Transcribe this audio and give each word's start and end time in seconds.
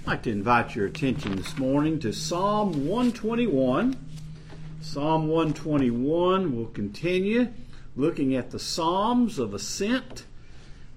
I'd 0.00 0.06
like 0.06 0.22
to 0.22 0.30
invite 0.30 0.74
your 0.74 0.86
attention 0.86 1.36
this 1.36 1.58
morning 1.58 1.98
to 2.00 2.12
Psalm 2.12 2.88
121. 2.88 3.96
Psalm 4.80 5.28
121 5.28 6.56
will 6.56 6.66
continue 6.66 7.48
looking 7.94 8.34
at 8.34 8.50
the 8.50 8.58
Psalms 8.58 9.38
of 9.38 9.52
Ascent. 9.52 10.24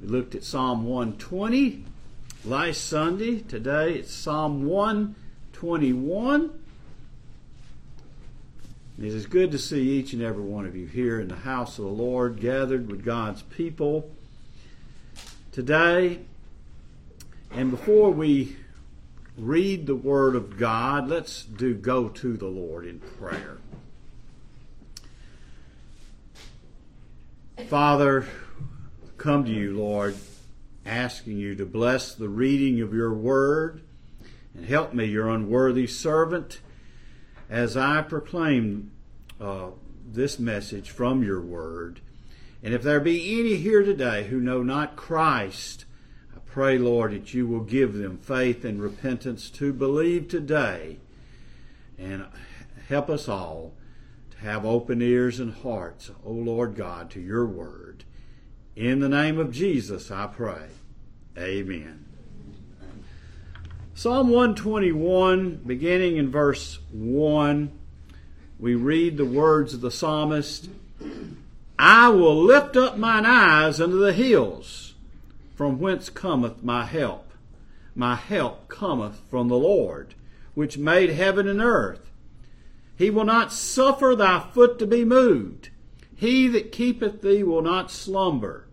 We 0.02 0.08
looked 0.08 0.36
at 0.36 0.46
Psalm 0.46 0.86
120 0.86 1.84
last 2.46 2.86
Sunday. 2.86 3.42
Today 3.42 3.96
it's 3.96 4.14
Psalm 4.14 4.66
121. 4.66 6.64
It 9.00 9.06
is 9.06 9.26
good 9.26 9.52
to 9.52 9.60
see 9.60 9.82
each 9.82 10.14
and 10.14 10.22
every 10.22 10.44
one 10.44 10.66
of 10.66 10.78
you 10.78 10.86
here 10.86 11.20
in 11.20 11.28
the 11.28 11.36
house 11.36 11.78
of 11.78 11.84
the 11.84 11.92
Lord, 11.92 12.40
gathered 12.40 12.90
with 12.90 13.04
God's 13.04 13.42
people 13.42 14.10
today. 15.52 16.22
And 17.52 17.70
before 17.70 18.10
we 18.10 18.56
read 19.38 19.88
the 19.88 19.96
Word 19.96 20.36
of 20.36 20.58
God, 20.58 21.08
let's 21.08 21.44
do 21.44 21.74
go 21.74 22.10
to 22.10 22.38
the 22.38 22.48
Lord 22.48 22.86
in 22.86 23.00
prayer. 23.00 23.58
Father, 27.68 28.28
come 29.18 29.46
to 29.46 29.52
you, 29.52 29.78
Lord, 29.78 30.16
asking 30.86 31.38
you 31.38 31.56
to 31.56 31.66
bless 31.66 32.14
the 32.14 32.30
reading 32.30 32.82
of 32.82 32.94
your 32.94 33.14
Word 33.14 33.82
and 34.54 34.66
help 34.66 34.94
me, 34.94 35.06
your 35.06 35.30
unworthy 35.30 35.88
servant, 35.88 36.60
as 37.50 37.76
I 37.76 38.02
proclaim 38.02 38.92
uh, 39.40 39.70
this 40.06 40.38
message 40.38 40.92
from 40.92 41.24
your 41.24 41.42
Word. 41.42 42.02
And 42.62 42.74
if 42.74 42.84
there 42.84 43.00
be 43.00 43.40
any 43.40 43.56
here 43.56 43.84
today 43.84 44.26
who 44.26 44.40
know 44.40 44.64
not 44.64 44.96
Christ, 44.96 45.86
pray, 46.54 46.78
Lord, 46.78 47.14
that 47.14 47.34
you 47.34 47.48
will 47.48 47.62
give 47.62 47.96
them 47.96 48.20
faith 48.20 48.64
and 48.64 48.80
repentance 48.80 49.50
to 49.50 49.74
believe 49.74 50.28
today 50.28 50.98
and 51.98 52.28
help 52.88 53.10
us 53.10 53.28
all 53.28 53.74
to 54.30 54.38
have 54.38 54.64
open 54.64 55.02
ears 55.02 55.40
and 55.40 55.52
hearts, 55.52 56.12
O 56.24 56.30
Lord 56.32 56.76
God, 56.76 57.10
to 57.10 57.20
your 57.20 57.48
word. 57.48 58.04
In 58.76 59.00
the 59.00 59.10
name 59.10 59.40
of 59.40 59.52
Jesus, 59.52 60.12
I 60.12 60.28
pray. 60.28 60.68
Amen. 61.36 62.06
Psalm 63.96 64.30
121, 64.30 65.62
beginning 65.66 66.18
in 66.18 66.30
verse 66.30 66.78
1, 66.92 67.72
we 68.60 68.76
read 68.76 69.18
the 69.18 69.26
words 69.26 69.74
of 69.74 69.82
the 69.82 69.90
psalmist 69.90 70.70
I 71.80 72.10
will 72.10 72.40
lift 72.44 72.78
up 72.78 73.00
mine 73.00 73.26
eyes 73.26 73.82
unto 73.82 73.98
the 73.98 74.14
hills, 74.14 74.93
from 75.56 75.80
whence 75.80 76.10
cometh 76.10 76.64
my 76.64 76.86
help. 76.86 77.32
My 77.96 78.16
help 78.16 78.68
cometh 78.70 79.22
from 79.30 79.48
the 79.48 79.58
Lord, 79.58 80.16
which 80.54 80.78
made 80.78 81.12
heaven 81.12 81.48
and 81.48 81.62
earth. 81.62 82.10
He 82.96 83.10
will 83.10 83.26
not 83.26 83.52
suffer 83.52 84.16
thy 84.16 84.40
foot 84.40 84.80
to 84.80 84.88
be 84.88 85.04
moved. 85.04 85.70
He 86.16 86.48
that 86.48 86.72
keepeth 86.72 87.22
thee 87.22 87.44
will 87.44 87.62
not 87.62 87.92
slumber. 87.92 88.68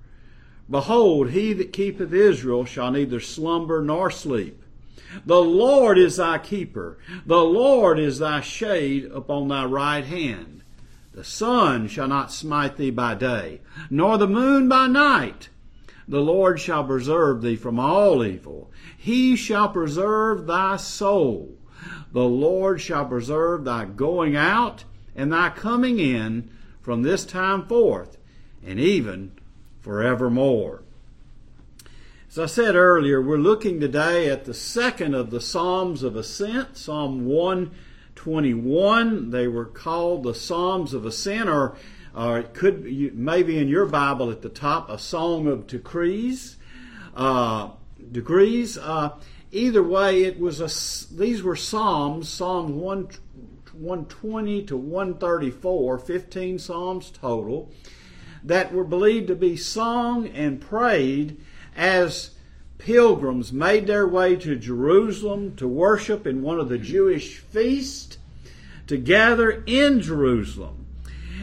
Behold, 0.71 1.31
he 1.31 1.53
that 1.55 1.73
keepeth 1.73 2.13
Israel 2.13 2.65
shall 2.65 2.93
neither 2.93 3.21
slumber 3.21 3.83
nor 3.83 4.11
sleep. 4.11 4.63
The 5.27 5.43
Lord 5.43 5.99
is 5.99 6.17
thy 6.17 6.39
keeper. 6.39 6.99
The 7.27 7.43
Lord 7.43 7.99
is 7.99 8.21
thy 8.21 8.41
shade 8.41 9.11
upon 9.13 9.49
thy 9.49 9.65
right 9.65 10.05
hand. 10.05 10.63
The 11.13 11.25
sun 11.25 11.89
shall 11.89 12.07
not 12.07 12.31
smite 12.31 12.77
thee 12.77 12.91
by 12.91 13.17
day, 13.17 13.61
nor 13.91 14.17
the 14.17 14.29
moon 14.29 14.69
by 14.69 14.87
night. 14.87 15.49
The 16.09 16.21
Lord 16.21 16.61
shall 16.61 16.85
preserve 16.85 17.43
thee 17.43 17.57
from 17.57 17.79
all 17.79 18.25
evil. 18.25 18.71
He 18.97 19.37
shall 19.37 19.69
preserve 19.69 20.47
thy 20.47 20.77
soul. 20.77 21.57
The 22.13 22.25
Lord 22.25 22.81
shall 22.81 23.07
preserve 23.07 23.65
thy 23.65 23.85
going 23.85 24.37
out 24.37 24.85
and 25.15 25.33
thy 25.33 25.51
coming 25.51 25.99
in 25.99 26.51
from 26.83 27.03
this 27.03 27.25
time 27.25 27.67
forth 27.67 28.17
and 28.65 28.81
even 28.81 29.33
forevermore. 29.81 30.83
As 32.29 32.39
I 32.39 32.47
said 32.47 32.77
earlier, 32.77 33.21
we're 33.21 33.39
looking 33.39 33.81
today 33.81 34.31
at 34.31 34.45
the 34.45 34.55
second 34.55 35.15
of 35.15 35.31
the 35.31 35.41
Psalms 35.41 36.05
of 36.05 36.15
Ascent, 36.15 36.77
Psalm 36.77 37.27
121. 37.27 39.31
They 39.31 39.49
were 39.49 39.65
called 39.65 40.23
the 40.23 40.35
Psalms 40.35 40.95
of 40.95 41.05
Ascent, 41.05 41.49
or, 41.49 41.75
or 42.15 42.39
it 42.39 42.55
could 42.55 42.85
be, 42.85 43.11
maybe 43.11 43.59
in 43.59 43.69
your 43.69 43.87
Bible 43.87 44.31
at 44.31 44.43
the 44.43 44.49
top, 44.49 44.91
a 44.91 44.99
Song 44.99 45.47
of 45.47 45.67
Decrees. 45.67 46.57
Uh, 47.15 47.71
degrees. 48.13 48.79
Uh, 48.79 49.11
either 49.53 49.83
way, 49.83 50.25
it 50.25 50.39
was 50.39 50.61
a. 50.61 51.15
These 51.15 51.43
were 51.43 51.57
Psalms, 51.57 52.29
Psalms 52.29 52.73
1, 52.73 53.09
120 53.73 54.63
to 54.65 54.77
134, 54.77 55.99
15 55.99 56.59
Psalms 56.59 57.11
total, 57.11 57.71
that 58.43 58.73
were 58.73 58.85
believed 58.85 59.29
to 59.29 59.35
be 59.35 59.57
sung 59.57 60.29
and 60.29 60.61
prayed 60.61 61.41
as 61.77 62.31
pilgrims 62.79 63.53
made 63.53 63.87
their 63.87 64.09
way 64.09 64.37
to 64.37 64.57
Jerusalem 64.57 65.55
to 65.57 65.69
worship 65.69 66.27
in 66.27 66.43
one 66.43 66.59
of 66.59 66.69
the 66.69 66.79
Jewish 66.79 67.39
feasts, 67.39 68.19
to 68.87 68.97
gather 68.97 69.63
in 69.67 70.01
Jerusalem. 70.01 70.80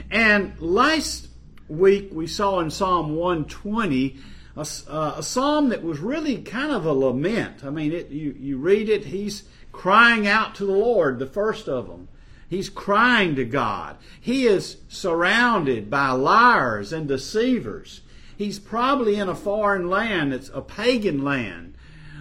And 0.09 0.59
last 0.59 1.27
week 1.67 2.09
we 2.11 2.27
saw 2.27 2.59
in 2.59 2.71
Psalm 2.71 3.15
120 3.15 4.17
a, 4.55 4.65
uh, 4.89 5.15
a 5.17 5.23
psalm 5.23 5.69
that 5.69 5.83
was 5.83 5.99
really 5.99 6.41
kind 6.41 6.71
of 6.71 6.85
a 6.85 6.93
lament. 6.93 7.63
I 7.63 7.69
mean, 7.69 7.91
it, 7.91 8.09
you, 8.09 8.35
you 8.39 8.57
read 8.57 8.89
it, 8.89 9.05
he's 9.05 9.43
crying 9.71 10.27
out 10.27 10.55
to 10.55 10.65
the 10.65 10.71
Lord, 10.71 11.19
the 11.19 11.27
first 11.27 11.67
of 11.67 11.87
them. 11.87 12.07
He's 12.49 12.69
crying 12.69 13.35
to 13.35 13.45
God. 13.45 13.97
He 14.19 14.47
is 14.47 14.77
surrounded 14.87 15.89
by 15.89 16.11
liars 16.11 16.93
and 16.93 17.07
deceivers 17.07 18.01
he's 18.37 18.59
probably 18.59 19.15
in 19.15 19.27
a 19.27 19.35
foreign 19.35 19.89
land. 19.89 20.33
It's 20.33 20.49
a 20.53 20.61
pagan 20.61 21.23
land, 21.23 21.75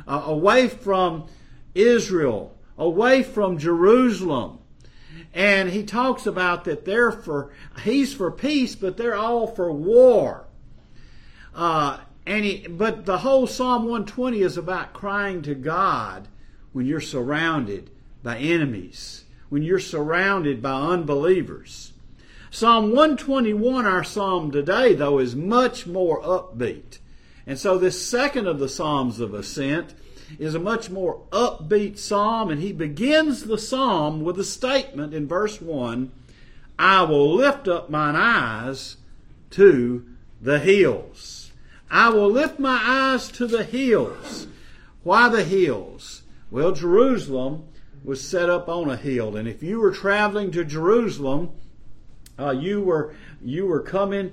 uh, 0.08 0.22
away 0.24 0.68
from 0.68 1.26
Israel, 1.74 2.56
away 2.78 3.22
from 3.22 3.58
Jerusalem. 3.58 4.58
And 5.36 5.68
he 5.68 5.82
talks 5.82 6.26
about 6.26 6.64
that 6.64 6.86
they're 6.86 7.12
for, 7.12 7.50
he's 7.84 8.14
for 8.14 8.30
peace, 8.30 8.74
but 8.74 8.96
they're 8.96 9.14
all 9.14 9.46
for 9.46 9.70
war. 9.70 10.46
Uh, 11.54 11.98
and 12.24 12.42
he, 12.42 12.66
but 12.66 13.04
the 13.04 13.18
whole 13.18 13.46
Psalm 13.46 13.82
120 13.82 14.40
is 14.40 14.56
about 14.56 14.94
crying 14.94 15.42
to 15.42 15.54
God 15.54 16.26
when 16.72 16.86
you're 16.86 17.02
surrounded 17.02 17.90
by 18.22 18.38
enemies, 18.38 19.24
when 19.50 19.62
you're 19.62 19.78
surrounded 19.78 20.62
by 20.62 20.72
unbelievers. 20.72 21.92
Psalm 22.50 22.86
121, 22.86 23.84
our 23.84 24.04
psalm 24.04 24.50
today, 24.50 24.94
though, 24.94 25.18
is 25.18 25.36
much 25.36 25.86
more 25.86 26.22
upbeat. 26.22 26.98
And 27.46 27.58
so 27.58 27.76
this 27.76 28.00
second 28.08 28.46
of 28.46 28.58
the 28.58 28.70
Psalms 28.70 29.20
of 29.20 29.34
Ascent 29.34 29.92
is 30.38 30.54
a 30.54 30.60
much 30.60 30.90
more 30.90 31.22
upbeat 31.30 31.98
psalm, 31.98 32.50
and 32.50 32.60
he 32.60 32.72
begins 32.72 33.44
the 33.44 33.58
psalm 33.58 34.22
with 34.22 34.38
a 34.38 34.44
statement 34.44 35.14
in 35.14 35.26
verse 35.26 35.60
1 35.60 36.10
I 36.78 37.02
will 37.02 37.34
lift 37.34 37.68
up 37.68 37.88
mine 37.88 38.16
eyes 38.16 38.96
to 39.50 40.04
the 40.40 40.58
hills. 40.58 41.52
I 41.90 42.10
will 42.10 42.30
lift 42.30 42.58
my 42.58 42.80
eyes 42.84 43.28
to 43.32 43.46
the 43.46 43.64
hills. 43.64 44.46
Why 45.02 45.28
the 45.28 45.44
hills? 45.44 46.22
Well, 46.50 46.72
Jerusalem 46.72 47.64
was 48.04 48.20
set 48.20 48.50
up 48.50 48.68
on 48.68 48.90
a 48.90 48.96
hill, 48.96 49.36
and 49.36 49.48
if 49.48 49.62
you 49.62 49.80
were 49.80 49.92
traveling 49.92 50.50
to 50.52 50.64
Jerusalem, 50.64 51.50
uh, 52.38 52.50
you 52.50 52.82
were 52.82 53.14
you 53.42 53.66
were 53.66 53.80
coming 53.80 54.32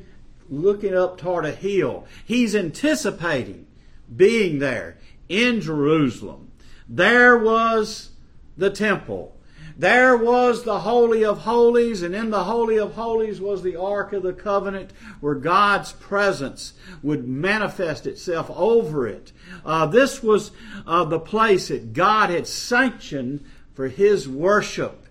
looking 0.49 0.93
up 0.93 1.17
toward 1.17 1.45
a 1.45 1.51
hill. 1.51 2.05
He's 2.25 2.55
anticipating 2.55 3.67
being 4.15 4.59
there 4.59 4.97
in 5.29 5.61
Jerusalem. 5.61 6.51
There 6.87 7.37
was 7.37 8.09
the 8.57 8.69
temple. 8.69 9.35
There 9.75 10.15
was 10.15 10.63
the 10.63 10.81
Holy 10.81 11.25
of 11.25 11.39
Holies, 11.39 12.03
and 12.03 12.13
in 12.13 12.29
the 12.29 12.43
Holy 12.43 12.77
of 12.77 12.93
Holies 12.93 13.41
was 13.41 13.63
the 13.63 13.75
Ark 13.75 14.13
of 14.13 14.21
the 14.21 14.33
Covenant, 14.33 14.91
where 15.19 15.33
God's 15.33 15.93
presence 15.93 16.73
would 17.01 17.27
manifest 17.27 18.05
itself 18.05 18.51
over 18.51 19.07
it. 19.07 19.31
Uh, 19.65 19.87
this 19.87 20.21
was 20.21 20.51
uh, 20.85 21.03
the 21.05 21.19
place 21.19 21.69
that 21.69 21.93
God 21.93 22.29
had 22.29 22.45
sanctioned 22.45 23.43
for 23.73 23.87
His 23.87 24.29
worship 24.29 25.07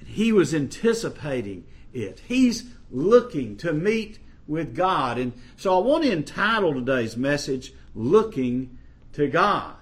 And 0.00 0.08
he 0.08 0.32
was 0.32 0.54
anticipating 0.54 1.64
it. 1.92 2.22
He's 2.26 2.64
looking 2.90 3.56
to 3.58 3.72
meet 3.72 4.18
with 4.46 4.74
God. 4.74 5.18
And 5.18 5.32
so 5.56 5.78
I 5.78 5.82
want 5.82 6.04
to 6.04 6.12
entitle 6.12 6.74
today's 6.74 7.16
message, 7.16 7.72
Looking 7.94 8.78
to 9.12 9.28
God. 9.28 9.76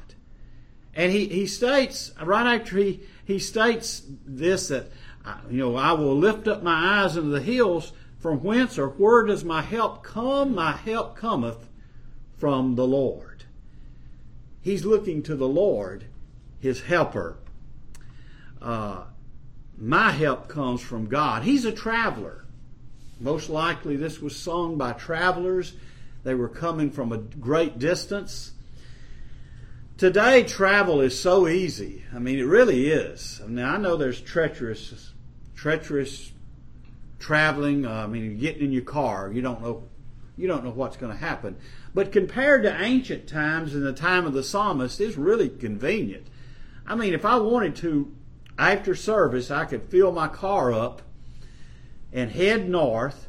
And 0.95 1.11
he, 1.11 1.27
he 1.29 1.47
states, 1.47 2.13
right 2.23 2.59
after 2.59 2.77
he, 2.77 3.01
he 3.25 3.39
states 3.39 4.03
this, 4.27 4.69
that, 4.69 4.91
uh, 5.25 5.37
you 5.51 5.59
know, 5.59 5.77
I 5.77 5.93
will 5.93 6.17
lift 6.17 6.47
up 6.49 6.63
my 6.63 7.03
eyes 7.03 7.17
into 7.17 7.31
the 7.31 7.41
hills, 7.41 7.93
from 8.19 8.43
whence 8.43 8.79
or 8.79 8.89
where 8.89 9.25
does 9.25 9.45
my 9.45 9.63
help 9.63 10.05
come? 10.05 10.55
My 10.55 10.73
help 10.73 11.17
cometh 11.17 11.69
from 12.37 12.75
the 12.77 12.87
Lord. 12.87 13.45
He's 14.61 14.85
looking 14.85 15.23
to 15.25 15.35
the 15.35 15.49
Lord, 15.49 16.05
his 16.61 16.83
helper. 16.83 17.37
Uh, 18.61 19.05
my 19.77 20.13
help 20.13 20.47
comes 20.47 20.81
from 20.81 21.07
God. 21.07 21.43
He's 21.43 21.65
a 21.65 21.73
traveler. 21.73 22.45
Most 23.19 23.49
likely, 23.49 23.97
this 23.97 24.21
was 24.21 24.37
sung 24.37 24.77
by 24.77 24.93
travelers. 24.93 25.75
They 26.25 26.35
were 26.35 26.49
coming 26.49 26.91
from 26.91 27.13
a 27.13 27.19
great 27.19 27.79
distance. 27.79 28.53
Today, 29.99 30.45
travel 30.45 31.01
is 31.01 31.19
so 31.19 31.49
easy. 31.49 32.05
I 32.15 32.19
mean, 32.19 32.39
it 32.39 32.45
really 32.45 32.89
is. 32.89 33.41
Now, 33.47 33.75
I 33.75 33.79
know 33.79 33.97
there's 33.97 34.21
treacherous, 34.21 35.13
treacherous 35.55 36.33
traveling. 37.19 37.87
Uh, 37.87 38.05
I 38.05 38.07
mean, 38.07 38.25
you're 38.25 38.35
getting 38.35 38.65
in 38.65 38.73
your 38.73 38.83
car, 38.83 39.31
you 39.33 39.43
don't 39.43 39.63
know, 39.63 39.85
you 40.37 40.49
don't 40.49 40.65
know 40.65 40.71
what's 40.71 40.97
going 40.97 41.13
to 41.13 41.19
happen. 41.19 41.57
But 41.95 42.13
compared 42.13 42.63
to 42.65 42.83
ancient 42.83 43.29
times 43.29 43.75
and 43.75 43.85
the 43.85 43.93
time 43.93 44.27
of 44.27 44.33
the 44.33 44.43
psalmist, 44.43 45.01
it's 45.01 45.17
really 45.17 45.49
convenient. 45.49 46.27
I 46.87 46.95
mean, 46.95 47.15
if 47.15 47.25
I 47.25 47.37
wanted 47.37 47.77
to, 47.77 48.13
after 48.59 48.95
service, 48.95 49.51
I 49.51 49.65
could 49.65 49.85
fill 49.85 50.13
my 50.13 50.29
car 50.29 50.73
up 50.73 51.03
and 52.13 52.31
head 52.31 52.69
north 52.69 53.29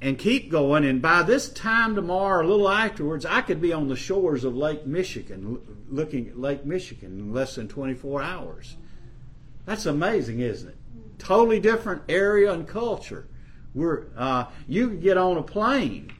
and 0.00 0.18
keep 0.18 0.50
going. 0.50 0.84
And 0.84 1.00
by 1.00 1.22
this 1.22 1.48
time 1.48 1.94
tomorrow, 1.94 2.44
a 2.44 2.48
little 2.48 2.68
afterwards, 2.68 3.24
I 3.24 3.40
could 3.40 3.60
be 3.60 3.72
on 3.72 3.88
the 3.88 3.96
shores 3.96 4.44
of 4.44 4.56
Lake 4.56 4.86
Michigan, 4.86 5.60
looking 5.88 6.28
at 6.28 6.38
Lake 6.38 6.64
Michigan 6.64 7.18
in 7.18 7.32
less 7.32 7.54
than 7.54 7.68
24 7.68 8.22
hours. 8.22 8.76
That's 9.64 9.86
amazing, 9.86 10.40
isn't 10.40 10.68
it? 10.68 10.76
Totally 11.18 11.60
different 11.60 12.02
area 12.08 12.52
and 12.52 12.68
culture. 12.68 13.26
We're, 13.74 14.06
uh, 14.16 14.46
you 14.68 14.90
could 14.90 15.02
get 15.02 15.18
on 15.18 15.36
a 15.36 15.42
plane, 15.42 16.12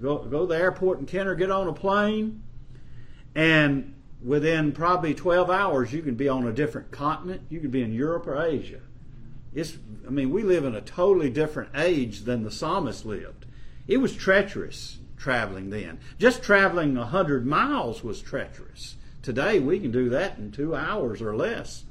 go, 0.00 0.18
go 0.18 0.40
to 0.40 0.46
the 0.46 0.58
airport 0.58 1.00
in 1.00 1.06
Kenner, 1.06 1.34
get 1.34 1.50
on 1.50 1.68
a 1.68 1.72
plane, 1.72 2.42
and 3.34 3.94
within 4.22 4.72
probably 4.72 5.14
12 5.14 5.50
hours, 5.50 5.92
you 5.92 6.02
can 6.02 6.14
be 6.14 6.28
on 6.28 6.46
a 6.46 6.52
different 6.52 6.90
continent. 6.90 7.42
You 7.48 7.60
could 7.60 7.72
be 7.72 7.82
in 7.82 7.92
Europe 7.92 8.26
or 8.26 8.40
Asia. 8.40 8.80
It's, 9.54 9.76
I 10.06 10.10
mean, 10.10 10.30
we 10.30 10.42
live 10.42 10.64
in 10.64 10.74
a 10.74 10.80
totally 10.80 11.30
different 11.30 11.70
age 11.74 12.20
than 12.20 12.42
the 12.42 12.50
psalmist 12.50 13.04
lived. 13.04 13.46
It 13.86 13.98
was 13.98 14.14
treacherous 14.14 14.98
traveling 15.22 15.70
then. 15.70 16.00
Just 16.18 16.42
traveling 16.42 16.96
a 16.96 17.06
hundred 17.06 17.46
miles 17.46 18.02
was 18.02 18.20
treacherous. 18.20 18.96
Today 19.22 19.60
we 19.60 19.78
can 19.78 19.92
do 19.92 20.08
that 20.10 20.38
in 20.38 20.50
two 20.50 20.74
hours 20.74 21.22
or 21.22 21.36
less. 21.36 21.84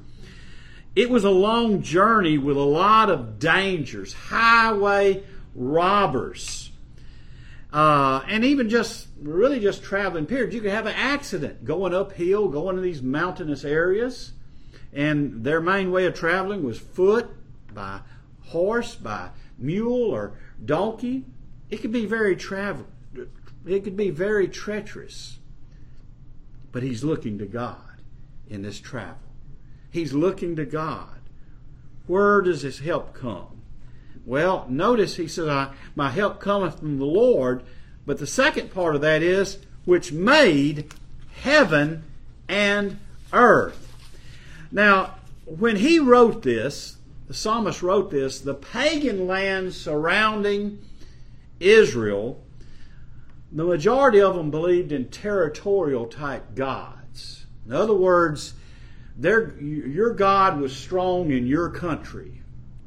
It 0.96 1.10
was 1.10 1.24
a 1.24 1.30
long 1.30 1.82
journey 1.82 2.38
with 2.38 2.58
a 2.58 2.60
lot 2.60 3.10
of 3.10 3.40
dangers, 3.40 4.12
highway 4.12 5.24
robbers, 5.56 6.72
uh, 7.72 8.22
and 8.28 8.44
even 8.44 8.68
just 8.68 9.08
really 9.22 9.62
just 9.62 9.82
traveling. 9.82 10.26
Period. 10.26 10.54
You 10.54 10.60
could 10.60 10.72
have 10.72 10.88
an 10.88 10.96
accident 10.96 11.64
going 11.64 11.94
uphill, 11.94 12.50
going 12.50 12.76
to 12.76 12.82
these 12.82 13.02
mountainous 13.02 13.64
areas, 13.64 14.34
and 14.92 15.46
their 15.46 15.62
main 15.62 15.92
way 15.92 16.06
of 16.06 16.14
traveling 16.14 16.64
was 16.64 16.78
foot 16.78 17.30
by 17.74 18.02
horse, 18.48 18.96
by 18.96 19.30
mule 19.58 20.12
or 20.12 20.34
donkey. 20.64 21.26
It 21.70 21.78
could 21.78 21.92
be 21.92 22.06
very 22.06 22.36
travel. 22.36 22.86
It 23.66 23.84
could 23.84 23.98
be 23.98 24.10
very 24.10 24.48
treacherous. 24.48 25.40
But 26.72 26.84
he's 26.84 27.04
looking 27.04 27.38
to 27.40 27.46
God 27.46 28.02
in 28.50 28.62
this 28.62 28.80
travel. 28.80 29.18
He's 29.92 30.14
looking 30.14 30.56
to 30.56 30.66
God. 30.66 31.20
Where 32.08 32.42
does 32.42 32.62
his 32.62 32.80
help 32.80 33.14
come? 33.14 33.62
Well, 34.26 34.66
notice 34.70 35.16
he 35.16 35.28
says, 35.28 35.48
I, 35.48 35.72
My 35.96 36.10
help 36.10 36.40
cometh 36.40 36.80
from 36.80 36.98
the 36.98 37.06
Lord. 37.06 37.64
But 38.06 38.18
the 38.18 38.28
second 38.28 38.74
part 38.74 38.96
of 38.96 39.02
that 39.02 39.22
is, 39.22 39.60
which 39.86 40.12
made 40.12 40.94
heaven 41.42 42.04
and 42.48 43.00
earth. 43.34 43.96
Now, 44.72 45.16
when 45.46 45.78
he 45.78 46.00
wrote 46.00 46.44
this, 46.44 46.98
the 47.32 47.38
psalmist 47.38 47.82
wrote 47.82 48.12
this, 48.12 48.42
the 48.42 48.54
pagan 48.54 49.26
lands 49.26 49.80
surrounding 49.80 50.78
Israel, 51.62 52.44
the 53.54 53.64
majority 53.64 54.20
of 54.20 54.36
them 54.36 54.52
believed 54.52 54.92
in 54.92 55.08
territorial 55.08 56.08
type 56.08 56.56
gods. 56.56 57.46
In 57.66 57.72
other 57.72 57.94
words, 57.94 58.56
your 59.18 60.14
God 60.14 60.60
was 60.60 60.76
strong 60.76 61.32
in 61.32 61.48
your 61.48 61.70
country. 61.70 62.42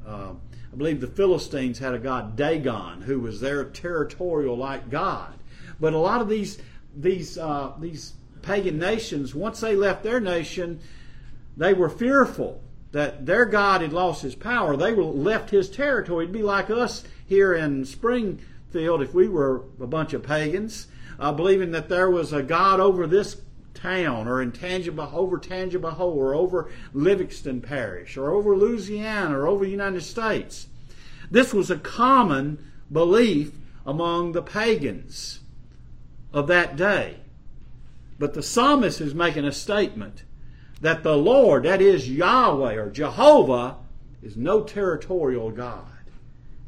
Uh, 0.06 0.34
I 0.70 0.76
believe 0.76 1.00
the 1.00 1.06
Philistines 1.06 1.78
had 1.78 1.94
a 1.94 1.98
god 1.98 2.36
Dagon, 2.36 3.00
who 3.00 3.20
was 3.20 3.40
their 3.40 3.64
territorial 3.64 4.58
like 4.58 4.90
god. 4.90 5.32
But 5.80 5.94
a 5.94 5.98
lot 5.98 6.20
of 6.20 6.28
these 6.28 6.58
these 6.94 7.38
uh, 7.38 7.72
these 7.80 8.12
pagan 8.42 8.78
nations, 8.78 9.34
once 9.34 9.60
they 9.60 9.74
left 9.74 10.02
their 10.02 10.20
nation, 10.20 10.80
they 11.56 11.72
were 11.72 11.88
fearful 11.88 12.60
that 12.94 13.26
their 13.26 13.44
God 13.44 13.80
had 13.80 13.92
lost 13.92 14.22
his 14.22 14.36
power. 14.36 14.76
They 14.76 14.94
left 14.94 15.50
his 15.50 15.68
territory. 15.68 16.26
It'd 16.26 16.32
be 16.32 16.44
like 16.44 16.70
us 16.70 17.02
here 17.26 17.52
in 17.52 17.84
Springfield 17.84 19.02
if 19.02 19.12
we 19.12 19.26
were 19.26 19.62
a 19.80 19.86
bunch 19.88 20.12
of 20.12 20.22
pagans, 20.22 20.86
uh, 21.18 21.32
believing 21.32 21.72
that 21.72 21.88
there 21.88 22.08
was 22.08 22.32
a 22.32 22.40
God 22.40 22.78
over 22.78 23.08
this 23.08 23.38
town 23.74 24.28
or 24.28 24.40
in 24.40 24.52
Tangible, 24.52 25.10
over 25.12 25.38
Tangipahoa 25.38 25.98
or 25.98 26.36
over 26.36 26.70
Livingston 26.92 27.60
Parish 27.60 28.16
or 28.16 28.30
over 28.30 28.56
Louisiana 28.56 29.40
or 29.40 29.48
over 29.48 29.64
the 29.64 29.72
United 29.72 30.02
States. 30.02 30.68
This 31.28 31.52
was 31.52 31.72
a 31.72 31.78
common 31.78 32.64
belief 32.92 33.50
among 33.84 34.32
the 34.32 34.42
pagans 34.42 35.40
of 36.32 36.46
that 36.46 36.76
day. 36.76 37.16
But 38.20 38.34
the 38.34 38.42
psalmist 38.42 39.00
is 39.00 39.16
making 39.16 39.46
a 39.46 39.50
statement 39.50 40.22
that 40.84 41.02
the 41.02 41.16
Lord, 41.16 41.62
that 41.62 41.80
is 41.80 42.10
Yahweh 42.10 42.74
or 42.74 42.90
Jehovah, 42.90 43.76
is 44.22 44.36
no 44.36 44.62
territorial 44.62 45.50
God. 45.50 45.86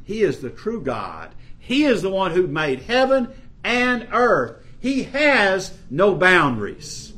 He 0.04 0.22
is 0.22 0.40
the 0.40 0.48
true 0.48 0.80
God. 0.80 1.34
He 1.58 1.84
is 1.84 2.00
the 2.00 2.08
one 2.08 2.30
who 2.30 2.46
made 2.46 2.80
heaven 2.80 3.28
and 3.62 4.08
earth. 4.12 4.64
He 4.80 5.02
has 5.02 5.76
no 5.90 6.14
boundaries. 6.14 7.12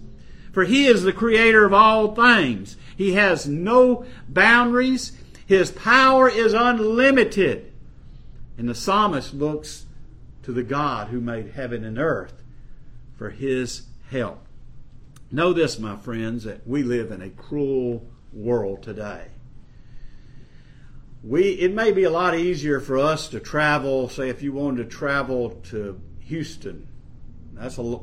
For 0.51 0.65
He 0.65 0.87
is 0.87 1.05
the 1.05 1.13
creator 1.13 1.65
of 1.65 1.73
all 1.73 2.17
things. 2.17 2.77
He 2.97 3.13
has 3.13 3.47
no 3.47 4.05
boundaries. 4.29 5.13
His 5.47 5.71
power 5.71 6.29
is 6.29 6.53
unlimited. 6.53 7.73
And 8.57 8.69
the 8.69 8.75
psalmist 8.75 9.35
looks 9.35 9.87
to 10.43 10.51
the 10.51 10.65
God 10.65 11.09
who 11.09 11.21
made 11.21 11.53
heaven 11.53 11.85
and 11.85 11.97
earth 11.97 12.43
for 13.17 13.31
His 13.31 13.83
help. 14.11 14.48
Know 15.31 15.53
this, 15.53 15.79
my 15.79 15.97
friends, 15.97 16.45
that 16.45 16.67
we 16.67 16.83
live 16.83 17.13
in 17.13 17.21
a 17.21 17.29
cruel 17.29 18.09
world 18.33 18.83
today. 18.83 19.27
We, 21.23 21.51
it 21.51 21.75
may 21.75 21.93
be 21.93 22.05
a 22.05 22.11
lot 22.11 22.35
easier 22.35 22.81
for 22.81 22.97
us 22.99 23.29
to 23.29 23.41
travel, 23.41 24.09
say, 24.09 24.31
if 24.31 24.43
you 24.43 24.53
wanted 24.53 24.85
to 24.85 24.97
travel 24.97 25.51
to 25.65 26.01
Houston. 26.21 26.89
That's 27.53 27.77
a, 27.77 28.01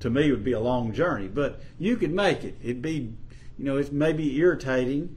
to 0.00 0.10
me, 0.10 0.30
would 0.32 0.42
be 0.42 0.52
a 0.52 0.60
long 0.60 0.92
journey, 0.92 1.28
but 1.28 1.60
you 1.78 1.96
could 1.96 2.12
make 2.12 2.42
it. 2.42 2.56
It'd 2.60 2.82
be, 2.82 3.12
you 3.56 3.64
know, 3.64 3.76
it 3.76 3.92
may 3.92 4.12
be 4.12 4.36
irritating, 4.38 5.14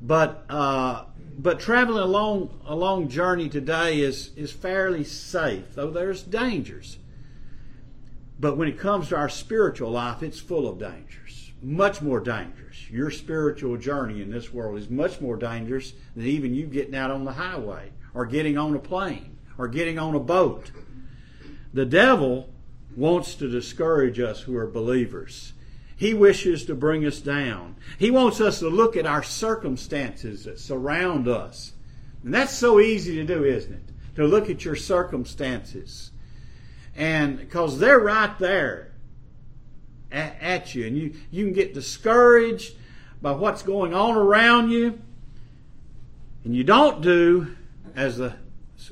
but, 0.00 0.44
uh, 0.48 1.06
but 1.36 1.58
traveling 1.58 2.04
a 2.04 2.06
long, 2.06 2.60
a 2.66 2.76
long 2.76 3.08
journey 3.08 3.48
today 3.48 4.00
is, 4.00 4.30
is 4.36 4.52
fairly 4.52 5.02
safe, 5.02 5.74
though 5.74 5.90
there's 5.90 6.22
dangers. 6.22 6.98
But 8.38 8.56
when 8.56 8.68
it 8.68 8.78
comes 8.78 9.08
to 9.08 9.16
our 9.16 9.28
spiritual 9.28 9.90
life, 9.90 10.22
it's 10.22 10.40
full 10.40 10.68
of 10.68 10.78
dangers, 10.78 11.52
much 11.62 12.02
more 12.02 12.20
dangerous. 12.20 12.90
Your 12.90 13.10
spiritual 13.10 13.76
journey 13.76 14.20
in 14.22 14.30
this 14.30 14.52
world 14.52 14.78
is 14.78 14.90
much 14.90 15.20
more 15.20 15.36
dangerous 15.36 15.92
than 16.16 16.26
even 16.26 16.54
you 16.54 16.66
getting 16.66 16.96
out 16.96 17.10
on 17.10 17.24
the 17.24 17.32
highway 17.32 17.90
or 18.12 18.26
getting 18.26 18.58
on 18.58 18.74
a 18.74 18.78
plane 18.78 19.38
or 19.56 19.68
getting 19.68 19.98
on 19.98 20.14
a 20.14 20.20
boat. 20.20 20.70
The 21.72 21.86
devil 21.86 22.50
wants 22.96 23.34
to 23.36 23.50
discourage 23.50 24.20
us 24.20 24.40
who 24.42 24.56
are 24.56 24.66
believers. 24.66 25.52
He 25.96 26.12
wishes 26.12 26.64
to 26.66 26.74
bring 26.74 27.06
us 27.06 27.20
down. 27.20 27.76
He 27.98 28.10
wants 28.10 28.40
us 28.40 28.58
to 28.58 28.68
look 28.68 28.96
at 28.96 29.06
our 29.06 29.22
circumstances 29.22 30.44
that 30.44 30.58
surround 30.58 31.28
us. 31.28 31.72
And 32.24 32.34
that's 32.34 32.54
so 32.54 32.80
easy 32.80 33.16
to 33.16 33.24
do, 33.24 33.44
isn't 33.44 33.72
it? 33.72 34.16
To 34.16 34.26
look 34.26 34.50
at 34.50 34.64
your 34.64 34.76
circumstances 34.76 36.10
and 36.96 37.38
because 37.38 37.78
they're 37.78 37.98
right 37.98 38.38
there 38.38 38.92
at, 40.12 40.36
at, 40.40 40.74
you, 40.74 40.86
and 40.86 40.96
you 40.96 41.14
you 41.30 41.44
can 41.44 41.52
get 41.52 41.74
discouraged 41.74 42.74
by 43.20 43.32
what's 43.32 43.62
going 43.62 43.94
on 43.94 44.16
around 44.16 44.70
you, 44.70 45.00
and 46.44 46.54
you 46.54 46.64
don't 46.64 47.00
do 47.00 47.56
as 47.96 48.18
the 48.18 48.34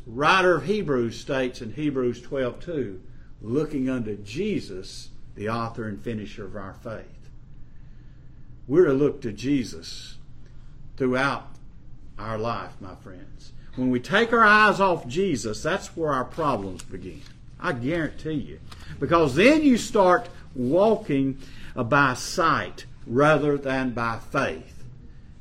writer 0.06 0.56
of 0.56 0.64
Hebrews 0.64 1.18
states 1.18 1.60
in 1.60 1.74
Hebrews 1.74 2.22
12:2, 2.22 2.98
looking 3.40 3.88
unto 3.88 4.16
Jesus, 4.16 5.10
the 5.34 5.48
author 5.48 5.88
and 5.88 6.00
finisher 6.00 6.44
of 6.44 6.56
our 6.56 6.74
faith. 6.74 7.06
We're 8.66 8.86
to 8.86 8.92
look 8.92 9.20
to 9.22 9.32
Jesus 9.32 10.16
throughout 10.96 11.48
our 12.18 12.38
life, 12.38 12.72
my 12.80 12.94
friends. 12.94 13.52
When 13.74 13.90
we 13.90 14.00
take 14.00 14.32
our 14.32 14.44
eyes 14.44 14.80
off 14.80 15.06
Jesus, 15.06 15.62
that's 15.62 15.96
where 15.96 16.12
our 16.12 16.24
problems 16.24 16.82
begin. 16.82 17.22
I 17.62 17.72
guarantee 17.72 18.32
you. 18.32 18.60
Because 18.98 19.36
then 19.36 19.62
you 19.62 19.78
start 19.78 20.28
walking 20.54 21.38
by 21.74 22.14
sight 22.14 22.86
rather 23.06 23.56
than 23.56 23.90
by 23.90 24.18
faith. 24.18 24.84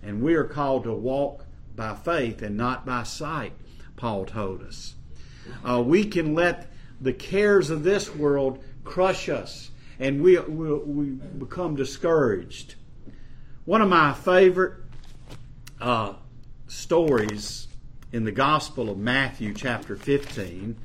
And 0.03 0.21
we 0.21 0.35
are 0.35 0.43
called 0.43 0.83
to 0.83 0.93
walk 0.93 1.45
by 1.75 1.95
faith 1.95 2.41
and 2.41 2.55
not 2.55 2.85
by 2.85 3.03
sight, 3.03 3.53
Paul 3.97 4.25
told 4.25 4.61
us. 4.61 4.95
Uh, 5.67 5.81
we 5.81 6.05
can 6.05 6.35
let 6.35 6.71
the 7.01 7.13
cares 7.13 7.69
of 7.69 7.83
this 7.83 8.13
world 8.15 8.63
crush 8.83 9.27
us 9.27 9.71
and 9.99 10.21
we, 10.21 10.37
we, 10.39 10.73
we 10.73 11.05
become 11.05 11.75
discouraged. 11.75 12.75
One 13.65 13.81
of 13.81 13.89
my 13.89 14.13
favorite 14.13 14.73
uh, 15.79 16.13
stories 16.67 17.67
in 18.11 18.23
the 18.23 18.31
Gospel 18.31 18.89
of 18.89 18.97
Matthew, 18.97 19.53
chapter 19.53 19.95
15, 19.95 20.75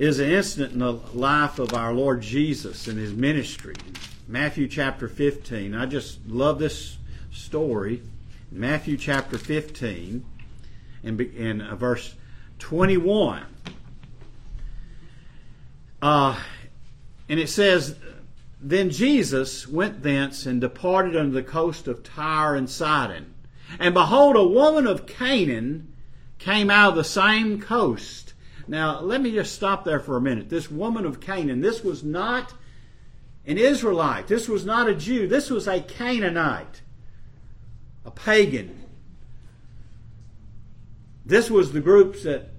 is 0.00 0.18
an 0.18 0.30
incident 0.30 0.72
in 0.72 0.78
the 0.78 0.94
life 1.12 1.58
of 1.58 1.74
our 1.74 1.92
Lord 1.92 2.22
Jesus 2.22 2.88
and 2.88 2.98
his 2.98 3.12
ministry. 3.12 3.74
Matthew 4.26 4.66
chapter 4.66 5.08
15. 5.08 5.74
I 5.74 5.84
just 5.84 6.26
love 6.26 6.58
this 6.58 6.96
story. 7.30 8.00
Matthew 8.50 8.96
chapter 8.96 9.36
15 9.36 10.24
and 11.04 11.20
in 11.20 11.60
uh, 11.60 11.76
verse 11.76 12.14
21. 12.60 13.42
Uh, 16.00 16.40
and 17.28 17.38
it 17.38 17.50
says, 17.50 17.94
Then 18.58 18.88
Jesus 18.88 19.68
went 19.68 20.02
thence 20.02 20.46
and 20.46 20.62
departed 20.62 21.14
unto 21.14 21.32
the 21.32 21.42
coast 21.42 21.86
of 21.86 22.02
Tyre 22.02 22.54
and 22.54 22.70
Sidon. 22.70 23.34
And 23.78 23.92
behold, 23.92 24.36
a 24.36 24.46
woman 24.46 24.86
of 24.86 25.06
Canaan 25.06 25.92
came 26.38 26.70
out 26.70 26.88
of 26.88 26.96
the 26.96 27.04
same 27.04 27.60
coast. 27.60 28.29
Now, 28.70 29.00
let 29.00 29.20
me 29.20 29.32
just 29.32 29.56
stop 29.56 29.84
there 29.84 29.98
for 29.98 30.16
a 30.16 30.20
minute. 30.20 30.48
This 30.48 30.70
woman 30.70 31.04
of 31.04 31.18
Canaan, 31.20 31.60
this 31.60 31.82
was 31.82 32.04
not 32.04 32.54
an 33.44 33.58
Israelite. 33.58 34.28
This 34.28 34.48
was 34.48 34.64
not 34.64 34.88
a 34.88 34.94
Jew. 34.94 35.26
This 35.26 35.50
was 35.50 35.66
a 35.66 35.80
Canaanite, 35.80 36.80
a 38.04 38.12
pagan. 38.12 38.80
This 41.26 41.50
was 41.50 41.72
the 41.72 41.80
groups 41.80 42.22
that 42.22 42.50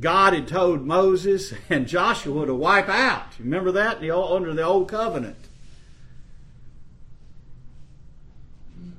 God 0.00 0.32
had 0.32 0.48
told 0.48 0.86
Moses 0.86 1.52
and 1.68 1.86
Joshua 1.86 2.46
to 2.46 2.54
wipe 2.54 2.88
out. 2.88 3.38
Remember 3.38 3.70
that 3.72 4.00
the, 4.00 4.16
under 4.16 4.54
the 4.54 4.62
old 4.62 4.88
covenant. 4.88 5.36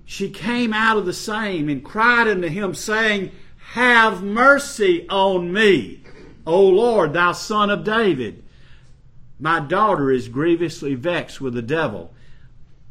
She 0.05 0.29
came 0.29 0.73
out 0.73 0.97
of 0.97 1.07
the 1.07 1.13
same 1.13 1.69
and 1.69 1.83
cried 1.83 2.27
unto 2.27 2.49
him, 2.49 2.75
saying, 2.75 3.31
Have 3.71 4.21
mercy 4.21 5.09
on 5.09 5.51
me, 5.51 6.04
O 6.45 6.67
Lord, 6.67 7.13
thou 7.13 7.31
son 7.31 7.69
of 7.69 7.83
David. 7.83 8.43
My 9.39 9.59
daughter 9.59 10.11
is 10.11 10.29
grievously 10.29 10.95
vexed 10.95 11.41
with 11.41 11.53
the 11.53 11.61
devil. 11.61 12.13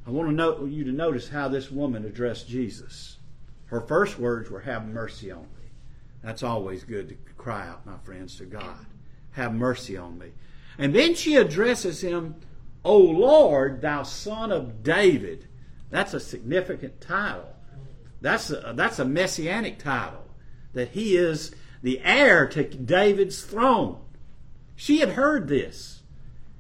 I 0.06 0.10
want 0.10 0.28
to 0.28 0.34
know, 0.34 0.64
you 0.66 0.84
to 0.84 0.92
notice 0.92 1.28
how 1.28 1.48
this 1.48 1.70
woman 1.70 2.04
addressed 2.04 2.48
Jesus. 2.48 3.18
Her 3.66 3.80
first 3.80 4.18
words 4.18 4.50
were, 4.50 4.60
Have 4.60 4.86
mercy 4.86 5.30
on 5.30 5.42
me. 5.42 5.70
That's 6.22 6.42
always 6.42 6.84
good 6.84 7.08
to 7.08 7.14
cry 7.36 7.66
out, 7.66 7.86
my 7.86 7.96
friends, 8.04 8.36
to 8.36 8.44
God. 8.44 8.86
Have 9.32 9.54
mercy 9.54 9.96
on 9.96 10.18
me. 10.18 10.32
And 10.78 10.94
then 10.94 11.14
she 11.14 11.36
addresses 11.36 12.02
him, 12.02 12.34
O 12.84 12.98
Lord, 12.98 13.80
thou 13.80 14.02
son 14.02 14.52
of 14.52 14.82
David. 14.82 15.46
That's 15.90 16.12
a 16.12 16.20
significant 16.20 17.00
title. 17.00 17.54
That's 18.20 18.50
a, 18.50 18.72
that's 18.74 18.98
a 18.98 19.04
messianic 19.04 19.78
title. 19.78 20.24
That 20.72 20.88
he 20.88 21.16
is 21.16 21.54
the 21.84 22.00
heir 22.00 22.48
to 22.48 22.64
David's 22.64 23.44
throne. 23.44 23.98
She 24.74 24.98
had 24.98 25.10
heard 25.10 25.46
this. 25.46 26.02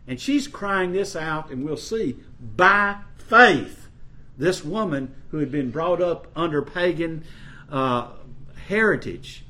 And 0.06 0.20
she's 0.20 0.46
crying 0.46 0.92
this 0.92 1.16
out, 1.16 1.50
and 1.50 1.64
we'll 1.64 1.76
see, 1.76 2.16
by 2.38 2.98
faith. 3.16 3.88
This 4.36 4.62
woman 4.62 5.14
who 5.30 5.38
had 5.38 5.50
been 5.50 5.70
brought 5.70 6.00
up 6.00 6.28
under 6.36 6.62
pagan 6.62 7.24
uh, 7.70 8.10
heritage 8.68 9.44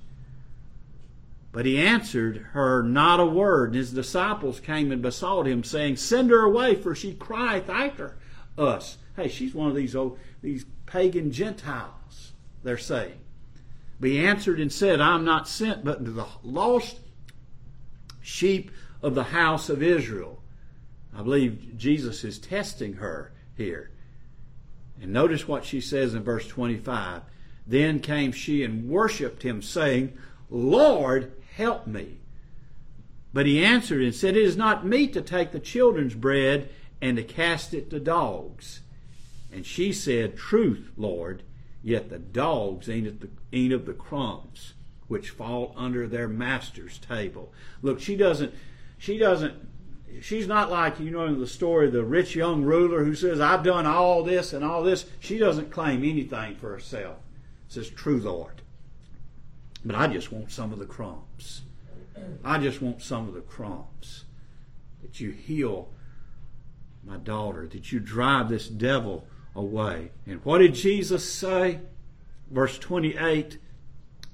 but 1.55 1.67
he 1.67 1.79
answered 1.79 2.49
her 2.51 2.83
not 2.83 3.21
a 3.21 3.25
word. 3.25 3.69
And 3.69 3.77
his 3.77 3.93
disciples 3.93 4.59
came 4.59 4.91
and 4.91 5.01
besought 5.01 5.47
him, 5.47 5.63
saying, 5.63 5.99
Send 5.99 6.31
her 6.31 6.41
away, 6.41 6.75
for 6.75 6.97
she 6.97 7.15
crieth 7.15 7.71
after 7.71 8.17
us. 8.59 8.99
Hey, 9.15 9.29
she's 9.29 9.55
one 9.55 9.69
of 9.69 9.77
these 9.77 9.95
old 9.95 10.19
these 10.43 10.67
pagan 10.85 11.31
Gentiles, 11.31 12.33
they're 12.65 12.77
saying. 12.77 13.21
But 14.01 14.11
he 14.11 14.19
answered 14.19 14.61
and 14.61 14.73
said, 14.73 15.01
I'm 15.01 15.25
not 15.25 15.49
sent 15.49 15.85
but 15.85 16.05
to 16.05 16.11
the 16.11 16.27
lost 16.43 17.01
sheep 18.21 18.71
of 19.03 19.15
the 19.15 19.25
house 19.25 19.69
of 19.69 19.83
Israel. 19.83 20.43
I 21.17 21.23
believe 21.23 21.77
Jesus 21.77 22.25
is 22.25 22.39
testing 22.39 22.95
her 22.95 23.33
here. 23.57 23.91
And 25.01 25.13
notice 25.13 25.47
what 25.47 25.65
she 25.65 25.81
says 25.81 26.15
in 26.15 26.23
verse 26.23 26.47
25. 26.49 27.23
Then 27.67 28.01
came 28.01 28.33
she 28.33 28.63
and 28.63 28.89
worshipped 28.89 29.43
him, 29.43 29.63
saying, 29.63 30.17
Lord, 30.51 31.33
Help 31.57 31.87
me. 31.87 32.19
But 33.33 33.47
he 33.47 33.65
answered 33.65 34.03
and 34.03 34.15
said, 34.15 34.37
It 34.37 34.43
is 34.43 34.57
not 34.57 34.87
meet 34.87 35.13
to 35.13 35.23
take 35.23 35.53
the 35.53 35.61
children's 35.61 36.15
bread 36.15 36.69
and 37.01 37.17
to 37.17 37.23
cast 37.23 37.75
it 37.75 37.91
to 37.91 38.01
dogs. 38.01 38.81
And 39.53 39.65
she 39.65 39.93
said, 39.93 40.37
Truth, 40.37 40.91
Lord, 40.97 41.43
yet 41.85 42.09
the 42.09 42.19
dogs 42.19 42.89
eat, 42.89 43.21
the, 43.21 43.29
eat 43.53 43.71
of 43.71 43.85
the 43.85 43.93
crumbs 43.93 44.73
which 45.07 45.31
fall 45.31 45.75
under 45.77 46.09
their 46.09 46.27
master's 46.27 46.99
table. 46.99 47.53
Look, 47.83 48.01
she 48.01 48.17
doesn't, 48.17 48.55
she 48.97 49.19
doesn't, 49.19 49.55
she's 50.23 50.49
not 50.49 50.71
like, 50.71 50.99
you 50.99 51.11
know, 51.11 51.27
in 51.27 51.39
the 51.39 51.47
story, 51.47 51.89
of 51.89 51.93
the 51.93 52.03
rich 52.03 52.35
young 52.35 52.63
ruler 52.63 53.05
who 53.05 53.15
says, 53.15 53.39
I've 53.39 53.63
done 53.63 53.85
all 53.85 54.23
this 54.23 54.55
and 54.55 54.65
all 54.65 54.83
this. 54.83 55.05
She 55.21 55.37
doesn't 55.37 55.71
claim 55.71 55.99
anything 55.99 56.57
for 56.57 56.71
herself. 56.71 57.19
Says, 57.69 57.91
True, 57.91 58.19
Lord. 58.19 58.63
But 59.85 59.97
I 59.97 60.07
just 60.07 60.33
want 60.33 60.51
some 60.51 60.73
of 60.73 60.79
the 60.79 60.87
crumbs. 60.87 61.63
I 62.43 62.59
just 62.59 62.81
want 62.81 63.03
some 63.03 63.29
of 63.29 63.35
the 63.35 63.43
crumbs. 63.43 64.25
That 65.03 65.21
you 65.21 65.33
heal 65.33 65.91
my 67.05 67.19
daughter, 67.19 67.67
that 67.67 67.93
you 67.93 68.01
drive 68.01 68.49
this 68.49 68.69
devil 68.69 69.27
away. 69.55 70.11
And 70.27 70.45
what 70.45 70.59
did 70.59 70.75
Jesus 70.75 71.33
say? 71.33 71.81
Verse 72.51 72.79
28 72.79 73.59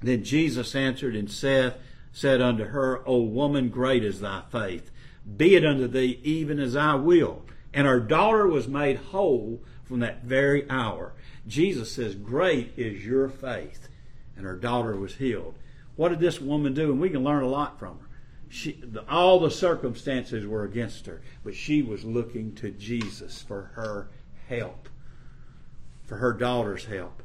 Then 0.02 0.24
Jesus 0.24 0.74
answered 0.74 1.14
and 1.14 1.30
said, 1.30 1.74
said 2.12 2.40
unto 2.40 2.64
her, 2.64 3.06
O 3.08 3.20
woman, 3.22 3.68
great 3.68 4.04
is 4.04 4.20
thy 4.20 4.42
faith. 4.50 4.90
Be 5.36 5.54
it 5.54 5.64
unto 5.64 5.86
thee 5.86 6.20
even 6.22 6.58
as 6.58 6.74
I 6.74 6.94
will. 6.94 7.42
And 7.72 7.86
her 7.86 8.00
daughter 8.00 8.46
was 8.46 8.66
made 8.66 8.96
whole 8.96 9.62
from 9.84 10.00
that 10.00 10.24
very 10.24 10.68
hour. 10.68 11.12
Jesus 11.46 11.92
says, 11.92 12.14
Great 12.14 12.72
is 12.76 13.04
your 13.04 13.28
faith 13.28 13.88
and 14.36 14.46
her 14.46 14.56
daughter 14.56 14.96
was 14.96 15.16
healed. 15.16 15.54
What 15.96 16.08
did 16.08 16.20
this 16.20 16.40
woman 16.40 16.74
do? 16.74 16.90
And 16.90 17.00
we 17.00 17.10
can 17.10 17.22
learn 17.22 17.42
a 17.42 17.48
lot 17.48 17.78
from 17.78 17.98
her. 17.98 18.06
She, 18.48 18.80
the, 18.82 19.08
all 19.08 19.38
the 19.38 19.50
circumstances 19.50 20.46
were 20.46 20.64
against 20.64 21.06
her, 21.06 21.20
but 21.44 21.54
she 21.54 21.82
was 21.82 22.04
looking 22.04 22.54
to 22.56 22.70
Jesus 22.70 23.42
for 23.42 23.70
her 23.74 24.08
help, 24.48 24.88
for 26.10 26.16
her 26.16 26.32
daughter's 26.32 26.86
help. 26.86 27.22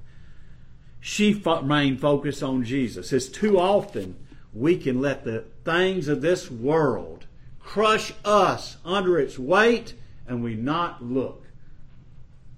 She 1.00 1.34
remained 1.34 2.00
focused 2.00 2.44
on 2.44 2.64
Jesus. 2.64 3.12
It's 3.12 3.28
too 3.28 3.60
often 3.60 4.16
we 4.54 4.78
can 4.78 5.02
let 5.02 5.24
the 5.24 5.46
things 5.64 6.08
of 6.08 6.22
this 6.22 6.52
world 6.52 7.26
crush 7.60 8.14
us 8.24 8.78
under 8.86 9.20
its 9.20 9.40
weight 9.40 9.96
and 10.28 10.44
we 10.44 10.54
not 10.54 11.04
look 11.04 11.48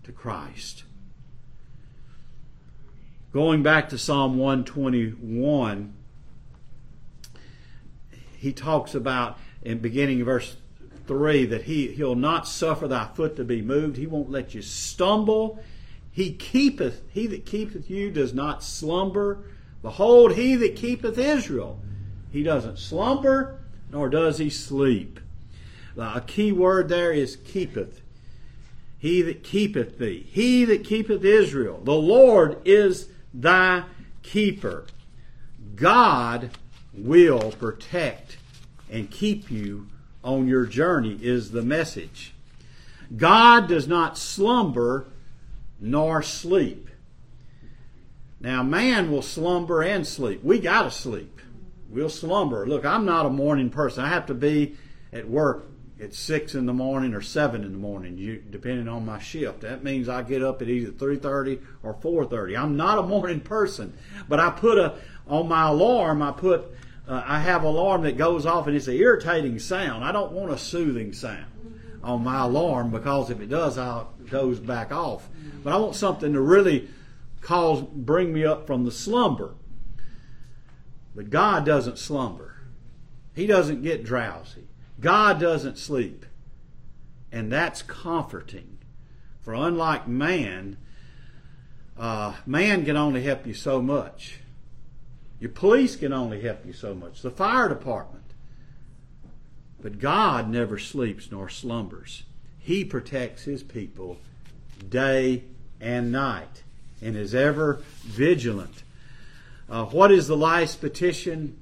to 0.03 0.11
Christ. 0.11 0.83
Going 3.31 3.63
back 3.63 3.87
to 3.89 3.97
Psalm 3.97 4.37
121, 4.37 5.93
he 8.37 8.51
talks 8.51 8.93
about 8.93 9.39
in 9.61 9.77
beginning 9.79 10.25
verse 10.25 10.57
3 11.07 11.45
that 11.45 11.63
he, 11.63 11.87
he'll 11.93 12.15
not 12.15 12.49
suffer 12.49 12.85
thy 12.85 13.07
foot 13.13 13.37
to 13.37 13.45
be 13.45 13.61
moved. 13.61 13.95
He 13.95 14.07
won't 14.07 14.29
let 14.29 14.53
you 14.53 14.61
stumble. 14.61 15.63
He 16.17 16.31
keepeth, 16.31 17.03
he 17.13 17.27
that 17.27 17.45
keepeth 17.45 17.91
you 17.91 18.09
does 18.09 18.33
not 18.33 18.63
slumber. 18.63 19.43
Behold, 19.83 20.33
he 20.33 20.55
that 20.55 20.75
keepeth 20.75 21.15
Israel. 21.15 21.79
He 22.31 22.41
doesn't 22.41 22.79
slumber, 22.79 23.59
nor 23.91 24.09
does 24.09 24.39
he 24.39 24.49
sleep. 24.49 25.19
Now, 25.95 26.15
A 26.15 26.21
key 26.21 26.51
word 26.51 26.89
there 26.89 27.11
is 27.11 27.35
keepeth. 27.35 28.01
He 28.97 29.21
that 29.21 29.43
keepeth 29.43 29.99
thee. 29.99 30.25
He 30.31 30.65
that 30.65 30.83
keepeth 30.83 31.23
Israel. 31.23 31.81
The 31.83 31.93
Lord 31.93 32.61
is 32.65 33.09
thy 33.31 33.83
keeper. 34.23 34.87
God 35.75 36.49
will 36.95 37.51
protect 37.51 38.37
and 38.89 39.11
keep 39.11 39.51
you 39.51 39.85
on 40.23 40.47
your 40.47 40.65
journey, 40.65 41.19
is 41.21 41.51
the 41.51 41.61
message. 41.61 42.33
God 43.15 43.67
does 43.67 43.87
not 43.87 44.17
slumber 44.17 45.05
nor 45.79 46.21
sleep. 46.21 46.89
Now, 48.39 48.63
man 48.63 49.11
will 49.11 49.21
slumber 49.21 49.81
and 49.81 50.05
sleep. 50.05 50.43
We 50.43 50.59
got 50.59 50.83
to 50.83 50.91
sleep. 50.91 51.41
we'll 51.89 52.09
slumber. 52.09 52.67
Look, 52.67 52.85
I'm 52.85 53.05
not 53.05 53.25
a 53.25 53.29
morning 53.29 53.69
person. 53.69 54.03
I 54.03 54.09
have 54.09 54.27
to 54.27 54.33
be 54.33 54.75
at 55.11 55.27
work 55.27 55.65
at 55.99 56.13
six 56.13 56.53
in 56.53 56.67
the 56.67 56.73
morning 56.73 57.13
or 57.15 57.21
seven 57.21 57.63
in 57.63 57.71
the 57.71 57.77
morning, 57.77 58.43
depending 58.51 58.87
on 58.87 59.05
my 59.05 59.19
shift. 59.19 59.61
That 59.61 59.83
means 59.83 60.07
I 60.07 60.21
get 60.21 60.43
up 60.43 60.61
at 60.61 60.69
either 60.69 60.91
three 60.91 61.17
thirty 61.17 61.59
or 61.81 61.95
four 61.95 62.25
thirty. 62.25 62.55
I'm 62.55 62.77
not 62.77 62.99
a 62.99 63.03
morning 63.03 63.39
person, 63.39 63.97
but 64.29 64.39
I 64.39 64.51
put 64.51 64.77
a 64.77 64.95
on 65.27 65.47
my 65.47 65.69
alarm. 65.69 66.21
I 66.21 66.31
put 66.31 66.65
uh, 67.07 67.23
I 67.25 67.39
have 67.39 67.63
alarm 67.63 68.03
that 68.03 68.17
goes 68.17 68.45
off 68.45 68.67
and 68.67 68.75
it's 68.75 68.87
an 68.87 68.93
irritating 68.93 69.57
sound. 69.57 70.03
I 70.03 70.11
don't 70.11 70.33
want 70.33 70.51
a 70.51 70.57
soothing 70.57 71.13
sound 71.13 71.45
on 72.07 72.23
my 72.23 72.43
alarm 72.43 72.89
because 72.89 73.29
if 73.29 73.41
it 73.41 73.49
does, 73.49 73.77
I'll 73.77 74.13
goes 74.29 74.59
back 74.59 74.91
off. 74.91 75.27
But 75.63 75.73
I 75.73 75.77
want 75.77 75.95
something 75.95 76.33
to 76.33 76.41
really 76.41 76.89
cause 77.41 77.81
bring 77.81 78.33
me 78.33 78.45
up 78.45 78.65
from 78.65 78.85
the 78.85 78.91
slumber. 78.91 79.55
But 81.15 81.29
God 81.29 81.65
doesn't 81.65 81.97
slumber. 81.97 82.55
He 83.33 83.45
doesn't 83.45 83.83
get 83.83 84.03
drowsy. 84.03 84.67
God 84.99 85.39
doesn't 85.39 85.77
sleep. 85.77 86.25
And 87.31 87.51
that's 87.51 87.81
comforting. 87.81 88.77
For 89.41 89.53
unlike 89.53 90.07
man, 90.07 90.77
uh, 91.97 92.35
man 92.45 92.85
can 92.85 92.97
only 92.97 93.23
help 93.23 93.45
you 93.45 93.53
so 93.53 93.81
much. 93.81 94.39
Your 95.39 95.51
police 95.51 95.95
can 95.95 96.13
only 96.13 96.41
help 96.41 96.65
you 96.65 96.73
so 96.73 96.93
much. 96.93 97.21
The 97.21 97.31
fire 97.31 97.69
department. 97.69 98.23
But 99.81 99.99
God 99.99 100.49
never 100.49 100.79
sleeps 100.79 101.31
nor 101.31 101.49
slumbers. 101.49 102.23
He 102.59 102.83
protects 102.83 103.43
his 103.43 103.63
people 103.63 104.17
day 104.89 105.43
and 105.79 106.11
night 106.11 106.63
and 107.01 107.15
is 107.15 107.35
ever 107.35 107.81
vigilant. 108.03 108.83
Uh, 109.69 109.85
what 109.85 110.11
is 110.11 110.27
the 110.27 110.37
last 110.37 110.81
petition? 110.81 111.57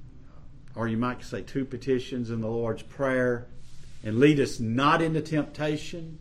Or 0.76 0.88
you 0.88 0.98
might 0.98 1.24
say 1.24 1.42
two 1.42 1.66
petitions 1.66 2.30
in 2.30 2.42
the 2.42 2.48
Lord's 2.48 2.84
Prayer. 2.84 3.48
And 4.04 4.20
lead 4.20 4.40
us 4.40 4.60
not 4.60 5.02
into 5.02 5.22
temptation, 5.22 6.20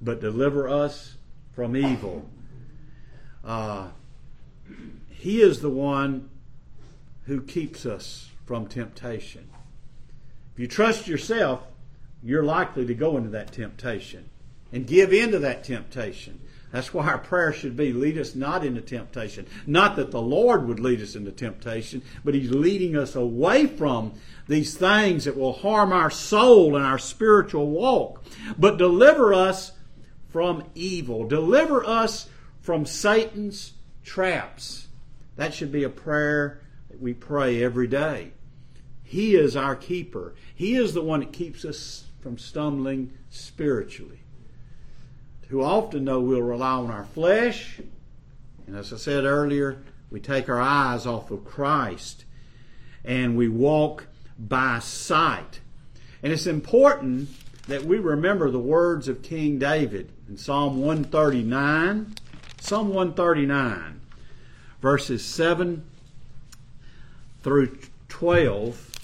but 0.00 0.20
deliver 0.20 0.68
us 0.68 1.16
from 1.52 1.76
evil. 1.76 2.28
Uh, 3.44 3.88
he 5.10 5.42
is 5.42 5.60
the 5.60 5.70
one 5.70 6.30
who 7.24 7.42
keeps 7.42 7.84
us 7.84 8.30
from 8.46 8.66
temptation. 8.66 9.48
If 10.56 10.60
you 10.60 10.68
trust 10.68 11.06
yourself, 11.06 11.60
you're 12.22 12.42
likely 12.42 12.86
to 12.86 12.94
go 12.94 13.18
into 13.18 13.28
that 13.28 13.52
temptation 13.52 14.30
and 14.72 14.86
give 14.86 15.12
in 15.12 15.32
to 15.32 15.38
that 15.40 15.64
temptation. 15.64 16.40
That's 16.72 16.94
why 16.94 17.08
our 17.08 17.18
prayer 17.18 17.52
should 17.52 17.76
be 17.76 17.92
lead 17.92 18.16
us 18.16 18.34
not 18.34 18.64
into 18.64 18.80
temptation. 18.80 19.46
Not 19.66 19.96
that 19.96 20.12
the 20.12 20.22
Lord 20.22 20.66
would 20.66 20.80
lead 20.80 21.02
us 21.02 21.14
into 21.14 21.30
temptation, 21.30 22.00
but 22.24 22.32
He's 22.32 22.50
leading 22.50 22.96
us 22.96 23.14
away 23.14 23.66
from 23.66 24.14
these 24.48 24.74
things 24.78 25.26
that 25.26 25.36
will 25.36 25.52
harm 25.52 25.92
our 25.92 26.10
soul 26.10 26.74
and 26.74 26.86
our 26.86 26.98
spiritual 26.98 27.68
walk. 27.68 28.24
But 28.56 28.78
deliver 28.78 29.34
us 29.34 29.72
from 30.30 30.64
evil. 30.74 31.28
Deliver 31.28 31.84
us 31.84 32.30
from 32.62 32.86
Satan's 32.86 33.74
traps. 34.02 34.88
That 35.36 35.52
should 35.52 35.70
be 35.70 35.84
a 35.84 35.90
prayer 35.90 36.62
that 36.88 36.98
we 36.98 37.12
pray 37.12 37.62
every 37.62 37.88
day. 37.88 38.32
He 39.06 39.36
is 39.36 39.56
our 39.56 39.76
keeper. 39.76 40.34
He 40.54 40.74
is 40.74 40.92
the 40.92 41.02
one 41.02 41.20
that 41.20 41.32
keeps 41.32 41.64
us 41.64 42.06
from 42.20 42.38
stumbling 42.38 43.12
spiritually 43.30 44.20
who 45.48 45.62
often 45.62 46.04
know 46.04 46.20
we'll 46.20 46.42
rely 46.42 46.72
on 46.72 46.90
our 46.90 47.04
flesh. 47.04 47.80
And 48.66 48.74
as 48.74 48.92
I 48.92 48.96
said 48.96 49.24
earlier, 49.24 49.78
we 50.10 50.18
take 50.18 50.48
our 50.48 50.60
eyes 50.60 51.06
off 51.06 51.30
of 51.30 51.44
Christ 51.44 52.24
and 53.04 53.36
we 53.36 53.48
walk 53.48 54.08
by 54.36 54.80
sight. 54.80 55.60
And 56.20 56.32
it's 56.32 56.48
important 56.48 57.28
that 57.68 57.84
we 57.84 57.98
remember 57.98 58.50
the 58.50 58.58
words 58.58 59.06
of 59.06 59.22
King 59.22 59.60
David 59.60 60.10
in 60.28 60.36
Psalm 60.36 60.78
139. 60.78 62.16
Psalm 62.60 62.88
139, 62.88 64.00
verses 64.82 65.24
7 65.24 65.84
through 67.44 67.78
12 68.08 68.95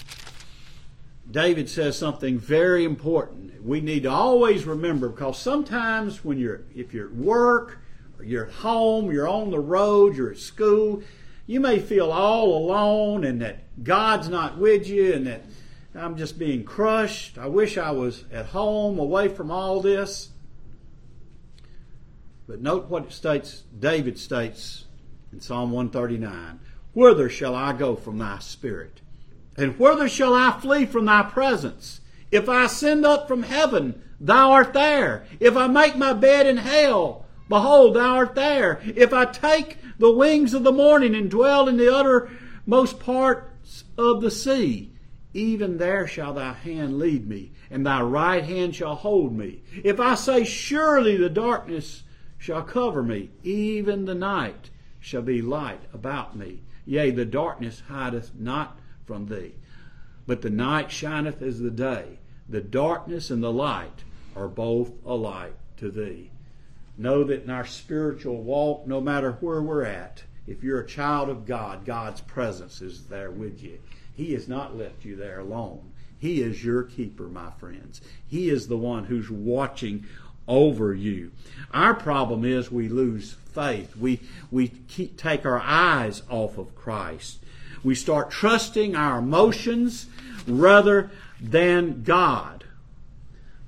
David 1.33 1.67
says 1.67 1.97
something 1.97 2.37
very 2.37 2.85
important. 2.85 3.63
We 3.63 3.81
need 3.81 4.03
to 4.03 4.11
always 4.11 4.65
remember 4.65 5.09
because 5.09 5.39
sometimes 5.39 6.23
when 6.23 6.37
you're 6.37 6.61
if 6.75 6.93
you're 6.93 7.07
at 7.07 7.15
work 7.15 7.79
or 8.19 8.23
you're 8.23 8.45
at 8.45 8.53
home, 8.53 9.11
you're 9.11 9.27
on 9.27 9.49
the 9.49 9.59
road, 9.59 10.15
you're 10.15 10.29
at 10.29 10.37
school, 10.37 11.01
you 11.47 11.59
may 11.59 11.79
feel 11.79 12.11
all 12.11 12.55
alone 12.55 13.23
and 13.23 13.41
that 13.41 13.83
God's 13.83 14.29
not 14.29 14.59
with 14.59 14.87
you 14.87 15.11
and 15.11 15.25
that 15.25 15.43
I'm 15.95 16.17
just 16.17 16.37
being 16.37 16.63
crushed. 16.63 17.39
I 17.39 17.47
wish 17.47 17.79
I 17.79 17.89
was 17.89 18.25
at 18.31 18.47
home 18.47 18.99
away 18.99 19.27
from 19.27 19.49
all 19.49 19.81
this. 19.81 20.29
But 22.47 22.61
note 22.61 22.89
what 22.89 23.05
it 23.05 23.11
states 23.11 23.63
David 23.79 24.19
states 24.19 24.85
in 25.31 25.41
Psalm 25.41 25.71
139. 25.71 26.59
Whither 26.93 27.27
shall 27.27 27.55
I 27.55 27.73
go 27.73 27.95
from 27.95 28.19
thy 28.19 28.37
spirit? 28.37 29.01
And 29.55 29.77
whither 29.77 30.09
shall 30.09 30.33
I 30.33 30.59
flee 30.59 30.85
from 30.85 31.05
thy 31.05 31.23
presence? 31.23 32.01
If 32.31 32.49
I 32.49 32.65
ascend 32.65 33.05
up 33.05 33.27
from 33.27 33.43
heaven, 33.43 34.01
thou 34.19 34.51
art 34.51 34.73
there. 34.73 35.25
If 35.39 35.55
I 35.55 35.67
make 35.67 35.95
my 35.95 36.13
bed 36.13 36.47
in 36.47 36.57
hell, 36.57 37.25
behold, 37.47 37.95
thou 37.95 38.15
art 38.15 38.35
there. 38.35 38.81
If 38.95 39.13
I 39.13 39.25
take 39.25 39.77
the 39.99 40.11
wings 40.11 40.53
of 40.53 40.63
the 40.63 40.71
morning 40.71 41.13
and 41.13 41.29
dwell 41.29 41.67
in 41.67 41.77
the 41.77 41.93
uttermost 41.93 42.99
parts 42.99 43.83
of 43.97 44.21
the 44.21 44.31
sea, 44.31 44.93
even 45.33 45.77
there 45.77 46.07
shall 46.07 46.33
thy 46.33 46.53
hand 46.53 46.99
lead 46.99 47.27
me, 47.27 47.51
and 47.69 47.85
thy 47.85 48.01
right 48.01 48.43
hand 48.43 48.75
shall 48.75 48.95
hold 48.95 49.35
me. 49.35 49.61
If 49.83 49.99
I 49.99 50.15
say, 50.15 50.43
Surely 50.43 51.17
the 51.17 51.29
darkness 51.29 52.03
shall 52.37 52.63
cover 52.63 53.03
me, 53.03 53.29
even 53.43 54.05
the 54.05 54.15
night 54.15 54.69
shall 54.99 55.21
be 55.21 55.41
light 55.41 55.81
about 55.93 56.35
me. 56.35 56.61
Yea, 56.85 57.11
the 57.11 57.25
darkness 57.25 57.83
hideth 57.87 58.31
not 58.37 58.77
from 59.05 59.27
thee. 59.27 59.53
But 60.25 60.41
the 60.41 60.49
night 60.49 60.91
shineth 60.91 61.41
as 61.41 61.59
the 61.59 61.71
day. 61.71 62.19
The 62.47 62.61
darkness 62.61 63.29
and 63.29 63.43
the 63.43 63.51
light 63.51 64.03
are 64.35 64.47
both 64.47 64.91
alike 65.05 65.55
to 65.77 65.91
thee. 65.91 66.31
Know 66.97 67.23
that 67.23 67.43
in 67.43 67.49
our 67.49 67.65
spiritual 67.65 68.41
walk, 68.41 68.87
no 68.87 69.01
matter 69.01 69.33
where 69.39 69.61
we're 69.61 69.85
at, 69.85 70.23
if 70.45 70.63
you're 70.63 70.81
a 70.81 70.87
child 70.87 71.29
of 71.29 71.45
God, 71.45 71.85
God's 71.85 72.21
presence 72.21 72.81
is 72.81 73.05
there 73.05 73.31
with 73.31 73.63
you. 73.63 73.79
He 74.13 74.33
has 74.33 74.47
not 74.47 74.77
left 74.77 75.05
you 75.05 75.15
there 75.15 75.39
alone. 75.39 75.91
He 76.19 76.41
is 76.41 76.63
your 76.63 76.83
keeper, 76.83 77.27
my 77.27 77.51
friends. 77.51 78.01
He 78.27 78.49
is 78.49 78.67
the 78.67 78.77
one 78.77 79.05
who's 79.05 79.29
watching 79.29 80.05
over 80.47 80.93
you. 80.93 81.31
Our 81.71 81.93
problem 81.93 82.45
is 82.45 82.71
we 82.71 82.89
lose 82.89 83.35
faith. 83.53 83.95
We, 83.95 84.19
we 84.51 84.67
keep, 84.67 85.17
take 85.17 85.45
our 85.45 85.59
eyes 85.59 86.21
off 86.29 86.57
of 86.57 86.75
Christ. 86.75 87.39
We 87.83 87.95
start 87.95 88.31
trusting 88.31 88.95
our 88.95 89.19
emotions 89.19 90.07
rather 90.47 91.11
than 91.41 92.03
God. 92.03 92.63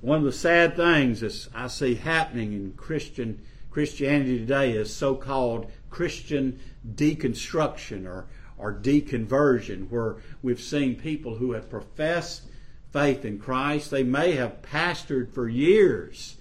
One 0.00 0.18
of 0.18 0.24
the 0.24 0.32
sad 0.32 0.76
things 0.76 1.20
that 1.20 1.48
I 1.54 1.66
see 1.66 1.96
happening 1.96 2.52
in 2.52 2.72
Christian 2.72 3.40
Christianity 3.70 4.38
today 4.38 4.72
is 4.72 4.94
so-called 4.94 5.70
Christian 5.90 6.58
deconstruction 6.94 8.06
or, 8.06 8.24
or 8.56 8.72
deconversion, 8.72 9.90
where 9.90 10.16
we've 10.42 10.62
seen 10.62 10.96
people 10.96 11.36
who 11.36 11.52
have 11.52 11.68
professed 11.68 12.44
faith 12.92 13.26
in 13.26 13.38
Christ. 13.38 13.90
They 13.90 14.02
may 14.02 14.32
have 14.32 14.62
pastored 14.62 15.30
for 15.30 15.46
years, 15.46 16.36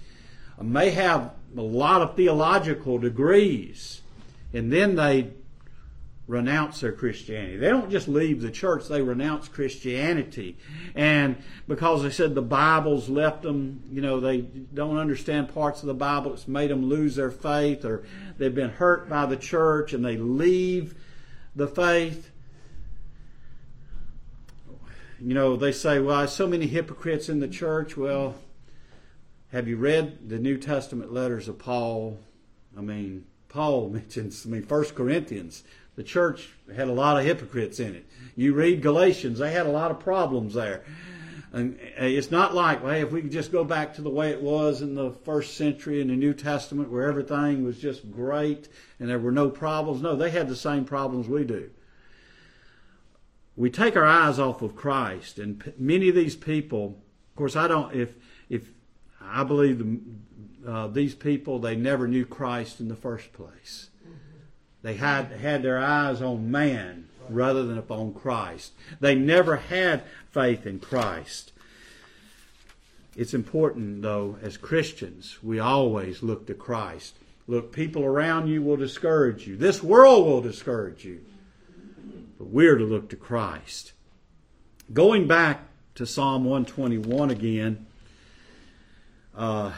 may 0.62 0.92
have 0.92 1.32
a 1.58 1.62
lot 1.62 2.02
of 2.02 2.16
theological 2.16 3.00
degrees, 3.00 4.02
and 4.54 4.72
then 4.72 4.96
they 4.96 5.32
renounce 6.28 6.80
their 6.80 6.92
Christianity. 6.92 7.58
They 7.58 7.70
don't 7.70 7.92
just 7.92 8.08
leave 8.08 8.42
the 8.42 8.50
church, 8.50 8.88
they 8.88 9.02
renounce 9.02 9.48
Christianity. 9.48 10.58
And 10.96 11.38
because 11.68 12.02
they 12.02 12.10
said 12.10 12.34
the 12.34 12.42
Bible's 12.42 13.10
left 13.10 13.44
them, 13.44 13.84
you 13.92 14.02
know, 14.02 14.20
they 14.20 14.42
don't 14.42 14.98
understand 14.98 15.54
parts 15.54 15.82
of 15.82 15.88
the 15.88 15.94
Bible, 15.94 16.34
it's 16.34 16.48
made 16.48 16.72
them 16.72 16.86
lose 16.86 17.16
their 17.16 17.32
faith, 17.32 17.86
or 17.86 18.04
they've 18.38 18.56
been 18.56 18.72
hurt 18.72 19.08
by 19.08 19.26
the 19.26 19.38
church 19.38 19.94
and 19.94 20.04
they 20.04 20.18
leave 20.18 20.96
the 21.56 21.68
faith. 21.68 22.32
You 25.20 25.34
know, 25.34 25.56
they 25.56 25.72
say, 25.72 26.00
well, 26.00 26.20
there's 26.20 26.34
so 26.34 26.48
many 26.48 26.68
hypocrites 26.68 27.30
in 27.30 27.40
the 27.40 27.48
church. 27.48 27.96
Well, 27.96 28.36
have 29.52 29.68
you 29.68 29.78
read 29.78 30.28
the 30.28 30.40
New 30.40 30.58
Testament 30.58 31.14
letters 31.14 31.48
of 31.48 31.58
Paul? 31.58 32.18
I 32.78 32.82
mean, 32.82 33.26
Paul 33.56 33.90
mentions, 33.94 34.46
I 34.46 34.50
mean, 34.50 34.64
First 34.64 34.94
Corinthians 34.94 35.64
the 35.96 36.04
church 36.04 36.50
had 36.76 36.88
a 36.88 36.94
lot 36.94 37.18
of 37.18 37.26
hypocrites 37.26 37.80
in 37.80 37.96
it. 37.96 38.06
You 38.36 38.54
read 38.54 38.82
Galatians, 38.82 39.40
they 39.40 39.52
had 39.52 39.66
a 39.66 39.72
lot 39.72 39.92
of 39.92 40.00
problems 40.00 40.54
there. 40.54 40.84
And 41.54 41.80
uh, 41.98 42.04
it's 42.04 42.32
not 42.32 42.54
like, 42.54 42.84
well, 42.84 42.94
if 42.94 43.14
we 43.14 43.22
could 43.22 43.32
just 43.32 43.52
go 43.52 43.64
back 43.64 43.94
to 43.94 44.02
the 44.02 44.10
way 44.10 44.32
it 44.32 44.42
was 44.42 44.82
in 44.82 44.94
the 44.94 45.12
first 45.12 45.56
century 45.56 46.02
in 46.02 46.10
the 46.10 46.16
New 46.16 46.34
Testament 46.34 46.92
where 46.92 47.08
everything 47.08 47.64
was 47.64 47.80
just 47.80 48.12
great 48.12 48.68
and 49.00 49.10
there 49.10 49.20
were 49.20 49.32
no 49.32 49.50
problems. 49.50 50.02
No, 50.02 50.18
they 50.18 50.32
had 50.32 50.50
the 50.50 50.56
same 50.56 50.84
problems 50.84 51.30
we 51.30 51.46
do. 51.46 51.70
we 53.56 53.70
take 53.70 53.96
our 53.96 54.06
eyes 54.06 54.38
off 54.38 54.62
of 54.62 54.76
Christ, 54.76 55.40
and 55.40 55.74
many 55.78 56.10
of 56.10 56.16
these 56.16 56.36
people, 56.36 57.02
of 57.30 57.36
course, 57.38 57.56
I 57.56 57.70
don't. 57.70 57.96
If 57.96 58.16
if 58.50 58.70
I 59.22 59.46
believe 59.46 59.80
the, 59.80 59.98
uh, 60.68 60.88
these 60.88 61.16
people, 61.16 61.60
they 61.60 61.76
never 61.76 62.08
knew 62.08 62.26
Christ 62.26 62.80
in 62.80 62.88
the 62.88 62.96
first 62.96 63.34
place. 63.34 63.90
They 64.82 64.96
had 64.96 65.32
had 65.32 65.64
their 65.64 65.80
eyes 65.80 66.22
on 66.22 66.52
man 66.52 67.08
rather 67.30 67.66
than 67.66 67.78
upon 67.78 68.14
Christ. 68.14 68.74
They 69.00 69.16
never 69.16 69.56
had 69.56 70.04
faith 70.32 70.66
in 70.66 70.80
Christ. 70.80 71.52
It's 73.16 73.34
important, 73.34 74.02
though, 74.02 74.38
as 74.42 74.58
Christians, 74.58 75.40
we 75.42 75.60
always 75.60 76.22
look 76.22 76.48
to 76.48 76.54
Christ. 76.54 77.16
Look, 77.48 77.72
people 77.72 78.04
around 78.04 78.48
you 78.48 78.62
will 78.62 78.78
discourage 78.78 79.48
you. 79.48 79.56
This 79.56 79.82
world 79.82 80.26
will 80.26 80.42
discourage 80.42 81.06
you. 81.06 81.22
But 82.38 82.48
we're 82.48 82.78
to 82.78 82.84
look 82.84 83.10
to 83.10 83.16
Christ. 83.16 83.94
Going 84.92 85.28
back 85.28 85.62
to 85.96 86.06
Psalm 86.06 86.44
121 86.44 87.32
again, 87.32 87.86
uh, 89.36 89.72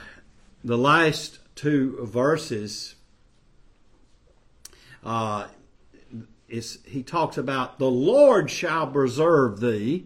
the 0.67 0.77
last 0.77 1.39
two 1.55 2.05
verses, 2.05 2.95
uh, 5.03 5.47
is, 6.47 6.79
he 6.85 7.03
talks 7.03 7.37
about 7.37 7.79
the 7.79 7.89
Lord 7.89 8.49
shall 8.49 8.87
preserve 8.87 9.59
thee 9.59 10.05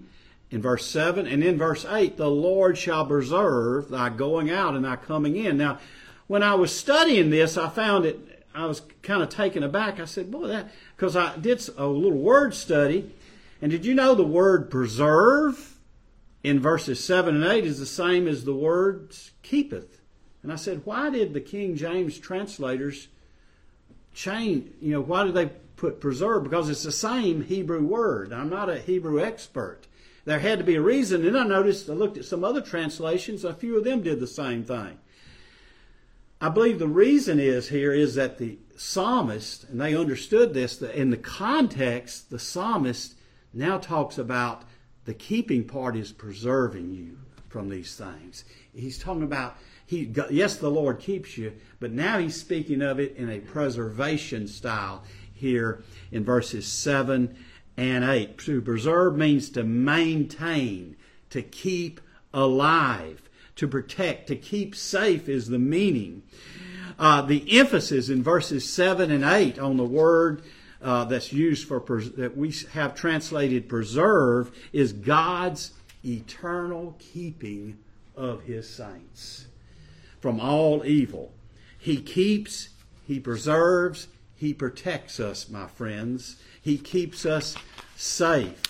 in 0.51 0.61
verse 0.61 0.85
7 0.85 1.25
and 1.25 1.43
in 1.43 1.57
verse 1.57 1.85
8 1.85 2.17
the 2.17 2.29
lord 2.29 2.77
shall 2.77 3.05
preserve 3.05 3.89
thy 3.89 4.09
going 4.09 4.51
out 4.51 4.75
and 4.75 4.85
thy 4.85 4.97
coming 4.97 5.37
in. 5.37 5.57
Now 5.57 5.79
when 6.27 6.43
i 6.43 6.53
was 6.53 6.77
studying 6.77 7.29
this 7.29 7.57
i 7.57 7.69
found 7.69 8.05
it 8.05 8.45
i 8.53 8.65
was 8.65 8.81
kind 9.01 9.23
of 9.23 9.29
taken 9.29 9.63
aback. 9.63 9.99
I 9.99 10.05
said 10.05 10.29
boy 10.29 10.47
that 10.47 10.69
because 10.95 11.15
i 11.15 11.37
did 11.37 11.67
a 11.77 11.87
little 11.87 12.17
word 12.17 12.53
study 12.53 13.09
and 13.61 13.71
did 13.71 13.85
you 13.85 13.95
know 13.95 14.13
the 14.13 14.23
word 14.23 14.69
preserve 14.69 15.77
in 16.43 16.59
verses 16.59 17.03
7 17.03 17.33
and 17.33 17.45
8 17.45 17.65
is 17.65 17.79
the 17.79 17.85
same 17.85 18.27
as 18.27 18.43
the 18.43 18.55
word 18.55 19.15
keepeth 19.41 20.00
and 20.43 20.51
i 20.51 20.55
said 20.55 20.81
why 20.85 21.09
did 21.09 21.33
the 21.33 21.41
king 21.41 21.75
james 21.75 22.19
translators 22.19 23.07
change 24.13 24.71
you 24.81 24.93
know 24.93 25.01
why 25.01 25.23
did 25.23 25.33
they 25.33 25.49
put 25.75 25.99
preserve 25.99 26.43
because 26.43 26.69
it's 26.69 26.83
the 26.83 26.91
same 26.91 27.43
hebrew 27.43 27.83
word 27.83 28.31
i'm 28.33 28.49
not 28.49 28.69
a 28.69 28.79
hebrew 28.79 29.23
expert 29.23 29.87
there 30.25 30.39
had 30.39 30.59
to 30.59 30.65
be 30.65 30.75
a 30.75 30.81
reason. 30.81 31.25
And 31.25 31.37
I 31.37 31.43
noticed, 31.43 31.89
I 31.89 31.93
looked 31.93 32.17
at 32.17 32.25
some 32.25 32.43
other 32.43 32.61
translations, 32.61 33.43
a 33.43 33.53
few 33.53 33.77
of 33.77 33.83
them 33.83 34.01
did 34.01 34.19
the 34.19 34.27
same 34.27 34.63
thing. 34.63 34.99
I 36.39 36.49
believe 36.49 36.79
the 36.79 36.87
reason 36.87 37.39
is 37.39 37.69
here 37.69 37.93
is 37.93 38.15
that 38.15 38.37
the 38.37 38.57
psalmist, 38.75 39.65
and 39.65 39.79
they 39.79 39.95
understood 39.95 40.53
this, 40.53 40.77
that 40.77 40.95
in 40.95 41.11
the 41.11 41.17
context, 41.17 42.29
the 42.29 42.39
psalmist 42.39 43.15
now 43.53 43.77
talks 43.77 44.17
about 44.17 44.63
the 45.05 45.13
keeping 45.13 45.63
part 45.63 45.95
is 45.95 46.11
preserving 46.11 46.93
you 46.93 47.17
from 47.49 47.69
these 47.69 47.95
things. 47.95 48.43
He's 48.73 48.97
talking 48.97 49.23
about 49.23 49.57
he 49.91 50.09
yes 50.29 50.55
the 50.55 50.71
Lord 50.71 50.99
keeps 50.99 51.37
you, 51.37 51.51
but 51.81 51.91
now 51.91 52.17
he's 52.17 52.39
speaking 52.39 52.81
of 52.81 52.97
it 52.97 53.17
in 53.17 53.29
a 53.29 53.41
preservation 53.41 54.47
style 54.47 55.03
here 55.33 55.83
in 56.13 56.23
verses 56.23 56.65
7 56.65 57.35
and 57.75 58.03
8. 58.05 58.37
To 58.37 58.61
preserve 58.61 59.17
means 59.17 59.49
to 59.49 59.63
maintain, 59.63 60.95
to 61.31 61.41
keep 61.41 61.99
alive, 62.33 63.29
to 63.57 63.67
protect, 63.67 64.27
to 64.27 64.37
keep 64.37 64.77
safe 64.77 65.27
is 65.27 65.49
the 65.49 65.59
meaning. 65.59 66.23
Uh, 66.97 67.23
the 67.23 67.59
emphasis 67.59 68.07
in 68.07 68.23
verses 68.23 68.71
7 68.71 69.11
and 69.11 69.25
8 69.25 69.59
on 69.59 69.75
the 69.75 69.83
word 69.83 70.41
uh, 70.81 71.03
that's 71.03 71.33
used 71.33 71.67
for 71.67 71.81
pres- 71.81 72.13
that 72.13 72.37
we 72.37 72.55
have 72.71 72.95
translated 72.95 73.67
preserve 73.67 74.57
is 74.71 74.93
God's 74.93 75.73
eternal 76.05 76.95
keeping 76.97 77.77
of 78.15 78.43
his 78.43 78.69
saints 78.69 79.47
from 80.21 80.39
all 80.39 80.85
evil. 80.85 81.33
He 81.77 81.97
keeps, 81.97 82.69
he 83.05 83.19
preserves, 83.19 84.07
he 84.35 84.53
protects 84.53 85.19
us, 85.19 85.49
my 85.49 85.67
friends. 85.67 86.37
He 86.61 86.77
keeps 86.77 87.25
us 87.25 87.55
safe. 87.95 88.61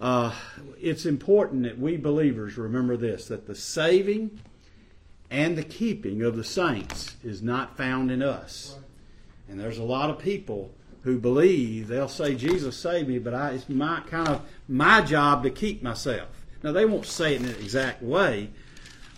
Uh, 0.00 0.34
it's 0.80 1.06
important 1.06 1.64
that 1.64 1.78
we 1.78 1.96
believers 1.96 2.56
remember 2.56 2.96
this 2.96 3.28
that 3.28 3.46
the 3.46 3.54
saving 3.54 4.40
and 5.30 5.56
the 5.56 5.62
keeping 5.62 6.22
of 6.22 6.36
the 6.36 6.44
saints 6.44 7.16
is 7.24 7.42
not 7.42 7.76
found 7.76 8.10
in 8.10 8.22
us. 8.22 8.76
And 9.48 9.58
there's 9.58 9.78
a 9.78 9.84
lot 9.84 10.10
of 10.10 10.18
people 10.18 10.72
who 11.02 11.18
believe 11.18 11.88
they'll 11.88 12.08
say 12.08 12.34
Jesus 12.34 12.76
saved 12.76 13.08
me, 13.08 13.18
but 13.18 13.34
I, 13.34 13.50
it's 13.50 13.68
my 13.68 14.00
kind 14.08 14.28
of 14.28 14.42
my 14.68 15.02
job 15.02 15.42
to 15.42 15.50
keep 15.50 15.82
myself. 15.82 16.28
Now 16.62 16.72
they 16.72 16.84
won't 16.84 17.06
say 17.06 17.34
it 17.34 17.42
in 17.42 17.48
an 17.48 17.56
exact 17.56 18.02
way, 18.02 18.50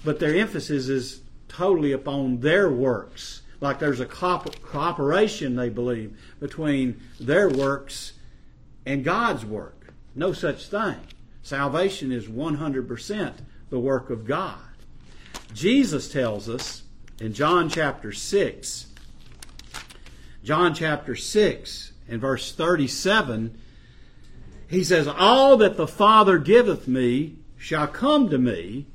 but 0.04 0.18
their 0.18 0.34
emphasis 0.34 0.88
is 0.88 1.20
totally 1.56 1.92
upon 1.92 2.40
their 2.40 2.70
works 2.70 3.42
like 3.60 3.78
there's 3.78 4.00
a 4.00 4.06
cooperation, 4.06 5.56
they 5.56 5.70
believe, 5.70 6.18
between 6.38 7.00
their 7.18 7.48
works 7.48 8.12
and 8.84 9.02
God's 9.02 9.44
work. 9.44 9.94
No 10.14 10.32
such 10.32 10.66
thing. 10.66 10.96
Salvation 11.42 12.12
is 12.12 12.26
100% 12.26 13.32
the 13.70 13.78
work 13.78 14.10
of 14.10 14.26
God. 14.26 14.58
Jesus 15.54 16.10
tells 16.10 16.48
us 16.48 16.82
in 17.20 17.32
John 17.32 17.70
chapter 17.70 18.12
6, 18.12 18.86
John 20.44 20.74
chapter 20.74 21.16
6 21.16 21.92
and 22.08 22.20
verse 22.20 22.52
37, 22.52 23.58
he 24.68 24.84
says, 24.84 25.08
All 25.08 25.56
that 25.56 25.76
the 25.76 25.86
Father 25.86 26.38
giveth 26.38 26.86
me 26.86 27.36
shall 27.56 27.86
come 27.86 28.28
to 28.28 28.38
me. 28.38 28.86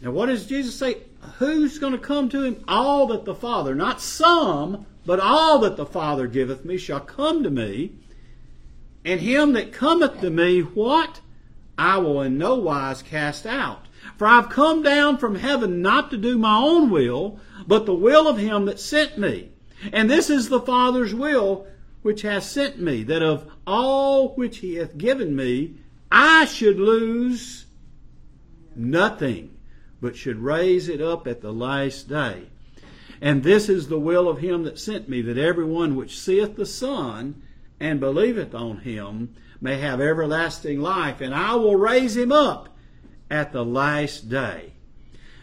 Now, 0.00 0.12
what 0.12 0.26
does 0.26 0.46
Jesus 0.46 0.76
say? 0.76 0.98
Who's 1.38 1.78
going 1.78 1.92
to 1.92 1.98
come 1.98 2.28
to 2.30 2.42
him? 2.42 2.64
All 2.66 3.06
that 3.08 3.24
the 3.24 3.34
Father, 3.34 3.74
not 3.74 4.00
some, 4.00 4.86
but 5.06 5.20
all 5.20 5.58
that 5.60 5.76
the 5.76 5.86
Father 5.86 6.26
giveth 6.26 6.64
me 6.64 6.76
shall 6.76 7.00
come 7.00 7.42
to 7.42 7.50
me. 7.50 7.92
And 9.04 9.20
him 9.20 9.52
that 9.52 9.72
cometh 9.72 10.20
to 10.20 10.30
me, 10.30 10.60
what? 10.60 11.20
I 11.78 11.98
will 11.98 12.22
in 12.22 12.38
no 12.38 12.56
wise 12.56 13.02
cast 13.02 13.46
out. 13.46 13.86
For 14.16 14.26
I've 14.26 14.50
come 14.50 14.82
down 14.82 15.18
from 15.18 15.36
heaven 15.36 15.80
not 15.80 16.10
to 16.10 16.16
do 16.16 16.38
my 16.38 16.56
own 16.56 16.90
will, 16.90 17.38
but 17.66 17.86
the 17.86 17.94
will 17.94 18.26
of 18.26 18.38
him 18.38 18.66
that 18.66 18.80
sent 18.80 19.16
me. 19.18 19.50
And 19.92 20.10
this 20.10 20.28
is 20.28 20.48
the 20.48 20.60
Father's 20.60 21.14
will 21.14 21.66
which 22.02 22.22
hath 22.22 22.44
sent 22.44 22.80
me, 22.80 23.02
that 23.04 23.22
of 23.22 23.50
all 23.66 24.34
which 24.34 24.58
he 24.58 24.76
hath 24.76 24.96
given 24.96 25.34
me, 25.34 25.74
I 26.10 26.46
should 26.46 26.78
lose 26.78 27.66
nothing 28.74 29.57
but 30.00 30.16
should 30.16 30.38
raise 30.38 30.88
it 30.88 31.00
up 31.00 31.26
at 31.26 31.40
the 31.40 31.52
last 31.52 32.08
day. 32.08 32.44
And 33.20 33.42
this 33.42 33.68
is 33.68 33.88
the 33.88 33.98
will 33.98 34.28
of 34.28 34.38
him 34.38 34.62
that 34.62 34.78
sent 34.78 35.08
me, 35.08 35.22
that 35.22 35.38
every 35.38 35.64
one 35.64 35.96
which 35.96 36.18
seeth 36.18 36.56
the 36.56 36.66
Son 36.66 37.42
and 37.80 37.98
believeth 37.98 38.54
on 38.54 38.78
him 38.78 39.34
may 39.60 39.78
have 39.78 40.00
everlasting 40.00 40.80
life, 40.80 41.20
and 41.20 41.34
I 41.34 41.56
will 41.56 41.76
raise 41.76 42.16
him 42.16 42.30
up 42.30 42.76
at 43.30 43.52
the 43.52 43.64
last 43.64 44.28
day. 44.28 44.72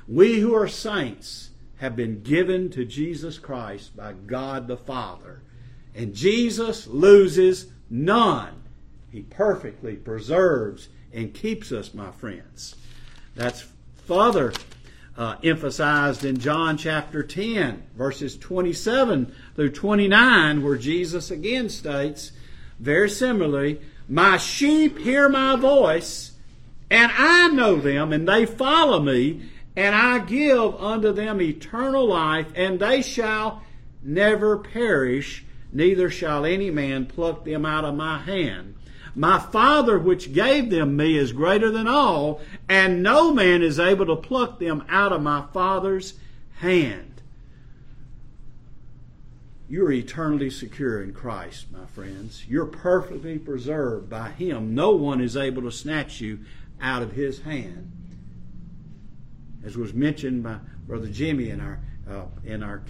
We 0.07 0.39
who 0.39 0.55
are 0.55 0.67
saints 0.67 1.49
have 1.77 1.95
been 1.95 2.21
given 2.21 2.69
to 2.71 2.85
Jesus 2.85 3.37
Christ 3.37 3.95
by 3.97 4.13
God 4.13 4.67
the 4.67 4.77
Father, 4.77 5.41
and 5.93 6.13
Jesus 6.13 6.87
loses 6.87 7.67
none. 7.89 8.63
He 9.11 9.21
perfectly 9.23 9.95
preserves 9.95 10.89
and 11.13 11.33
keeps 11.33 11.71
us, 11.71 11.93
my 11.93 12.11
friends. 12.11 12.75
That's 13.35 13.65
further 14.05 14.53
uh, 15.17 15.35
emphasized 15.43 16.25
in 16.25 16.37
John 16.37 16.77
chapter 16.77 17.23
10, 17.23 17.83
verses 17.95 18.37
27 18.37 19.33
through 19.55 19.71
29, 19.71 20.63
where 20.63 20.77
Jesus 20.77 21.31
again 21.31 21.69
states, 21.69 22.31
very 22.79 23.09
similarly, 23.09 23.79
My 24.09 24.37
sheep 24.37 24.97
hear 24.97 25.29
my 25.29 25.55
voice, 25.55 26.33
and 26.89 27.11
I 27.15 27.47
know 27.47 27.77
them, 27.77 28.13
and 28.13 28.27
they 28.27 28.45
follow 28.45 28.99
me, 28.99 29.49
and 29.75 29.95
I 29.95 30.19
give 30.19 30.75
unto 30.75 31.11
them 31.11 31.41
eternal 31.41 32.07
life, 32.07 32.47
and 32.55 32.79
they 32.79 33.01
shall 33.01 33.63
never 34.03 34.57
perish, 34.57 35.45
neither 35.71 36.09
shall 36.09 36.45
any 36.45 36.69
man 36.69 37.05
pluck 37.05 37.45
them 37.45 37.65
out 37.65 37.85
of 37.85 37.95
my 37.95 38.19
hand. 38.19 38.74
My 39.15 39.39
Father 39.39 39.97
which 39.97 40.33
gave 40.33 40.69
them 40.69 40.97
me 40.97 41.17
is 41.17 41.31
greater 41.31 41.71
than 41.71 41.87
all, 41.87 42.41
and 42.67 43.01
no 43.01 43.33
man 43.33 43.61
is 43.61 43.79
able 43.79 44.05
to 44.07 44.15
pluck 44.17 44.59
them 44.59 44.83
out 44.89 45.13
of 45.13 45.21
my 45.21 45.45
Father's 45.53 46.15
hand. 46.57 47.21
You're 49.69 49.93
eternally 49.93 50.49
secure 50.49 51.01
in 51.01 51.13
Christ, 51.13 51.71
my 51.71 51.85
friends. 51.85 52.45
You're 52.47 52.67
perfectly 52.67 53.39
preserved 53.39 54.09
by 54.09 54.29
Him. 54.29 54.75
No 54.75 54.91
one 54.91 55.21
is 55.21 55.35
able 55.35 55.63
to 55.63 55.71
snatch 55.71 56.21
you 56.21 56.41
out 56.79 57.01
of 57.01 57.13
His 57.13 57.41
hand. 57.41 57.91
As 59.63 59.75
was 59.75 59.93
mentioned 59.93 60.43
by 60.43 60.57
Brother 60.85 61.07
Jimmy 61.07 61.49
in 61.49 61.61
our 61.61 61.79
uh, 62.07 62.25
in 62.43 62.61
our 62.61 62.83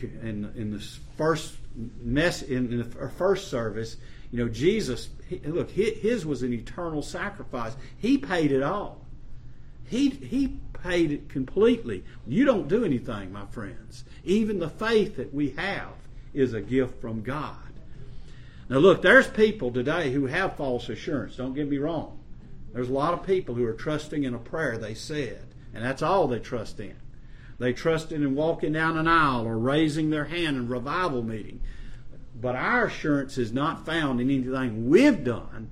in 0.00 0.52
in 0.54 0.70
the 0.70 0.78
first 1.16 1.56
mess 2.00 2.42
in 2.42 2.78
the 2.78 2.84
first 2.84 3.48
service, 3.48 3.96
You 4.32 4.44
know, 4.44 4.48
Jesus, 4.48 5.08
he, 5.28 5.38
look, 5.40 5.70
his 5.70 6.24
was 6.24 6.42
an 6.42 6.52
eternal 6.52 7.02
sacrifice. 7.02 7.76
He 7.98 8.18
paid 8.18 8.52
it 8.52 8.62
all. 8.62 9.04
He, 9.88 10.10
he 10.10 10.60
paid 10.72 11.10
it 11.10 11.28
completely. 11.28 12.04
You 12.26 12.44
don't 12.44 12.68
do 12.68 12.84
anything, 12.84 13.32
my 13.32 13.46
friends. 13.46 14.04
Even 14.24 14.58
the 14.58 14.70
faith 14.70 15.16
that 15.16 15.34
we 15.34 15.50
have 15.50 15.92
is 16.32 16.54
a 16.54 16.60
gift 16.60 17.00
from 17.00 17.22
God. 17.22 17.56
Now, 18.68 18.78
look, 18.78 19.02
there's 19.02 19.26
people 19.26 19.72
today 19.72 20.12
who 20.12 20.26
have 20.26 20.56
false 20.56 20.88
assurance. 20.88 21.36
Don't 21.36 21.54
get 21.54 21.68
me 21.68 21.78
wrong. 21.78 22.20
There's 22.72 22.88
a 22.88 22.92
lot 22.92 23.14
of 23.14 23.26
people 23.26 23.56
who 23.56 23.64
are 23.64 23.72
trusting 23.72 24.22
in 24.22 24.32
a 24.32 24.38
prayer 24.38 24.78
they 24.78 24.94
said, 24.94 25.42
and 25.74 25.84
that's 25.84 26.02
all 26.02 26.28
they 26.28 26.38
trust 26.38 26.78
in. 26.78 26.94
They 27.58 27.72
trust 27.72 28.12
in 28.12 28.34
walking 28.36 28.72
down 28.72 28.96
an 28.96 29.08
aisle 29.08 29.44
or 29.44 29.58
raising 29.58 30.10
their 30.10 30.24
hand 30.24 30.56
in 30.56 30.68
revival 30.68 31.22
meeting. 31.22 31.60
But 32.40 32.56
our 32.56 32.86
assurance 32.86 33.36
is 33.38 33.52
not 33.52 33.84
found 33.84 34.20
in 34.20 34.30
anything 34.30 34.88
we've 34.88 35.22
done. 35.22 35.70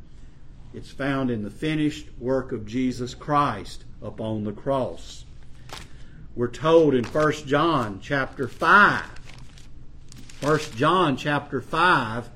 It's 0.74 0.90
found 0.90 1.30
in 1.30 1.42
the 1.42 1.50
finished 1.50 2.06
work 2.18 2.52
of 2.52 2.66
Jesus 2.66 3.14
Christ 3.14 3.84
upon 4.02 4.44
the 4.44 4.52
cross. 4.52 5.24
We're 6.36 6.48
told 6.48 6.94
in 6.94 7.04
1 7.04 7.32
John 7.46 8.00
chapter 8.02 8.46
5. 8.46 9.04
1 10.40 10.60
John 10.76 11.16
chapter 11.16 11.60
5 11.60 12.30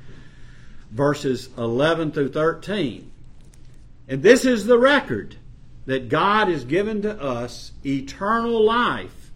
verses 0.92 1.48
11 1.56 2.12
through 2.12 2.32
13. 2.32 3.10
And 4.08 4.22
this 4.22 4.44
is 4.44 4.66
the 4.66 4.78
record 4.78 5.36
that 5.86 6.08
God 6.08 6.48
has 6.48 6.64
given 6.64 7.02
to 7.02 7.20
us 7.20 7.72
eternal 7.84 8.62
life. 8.62 9.30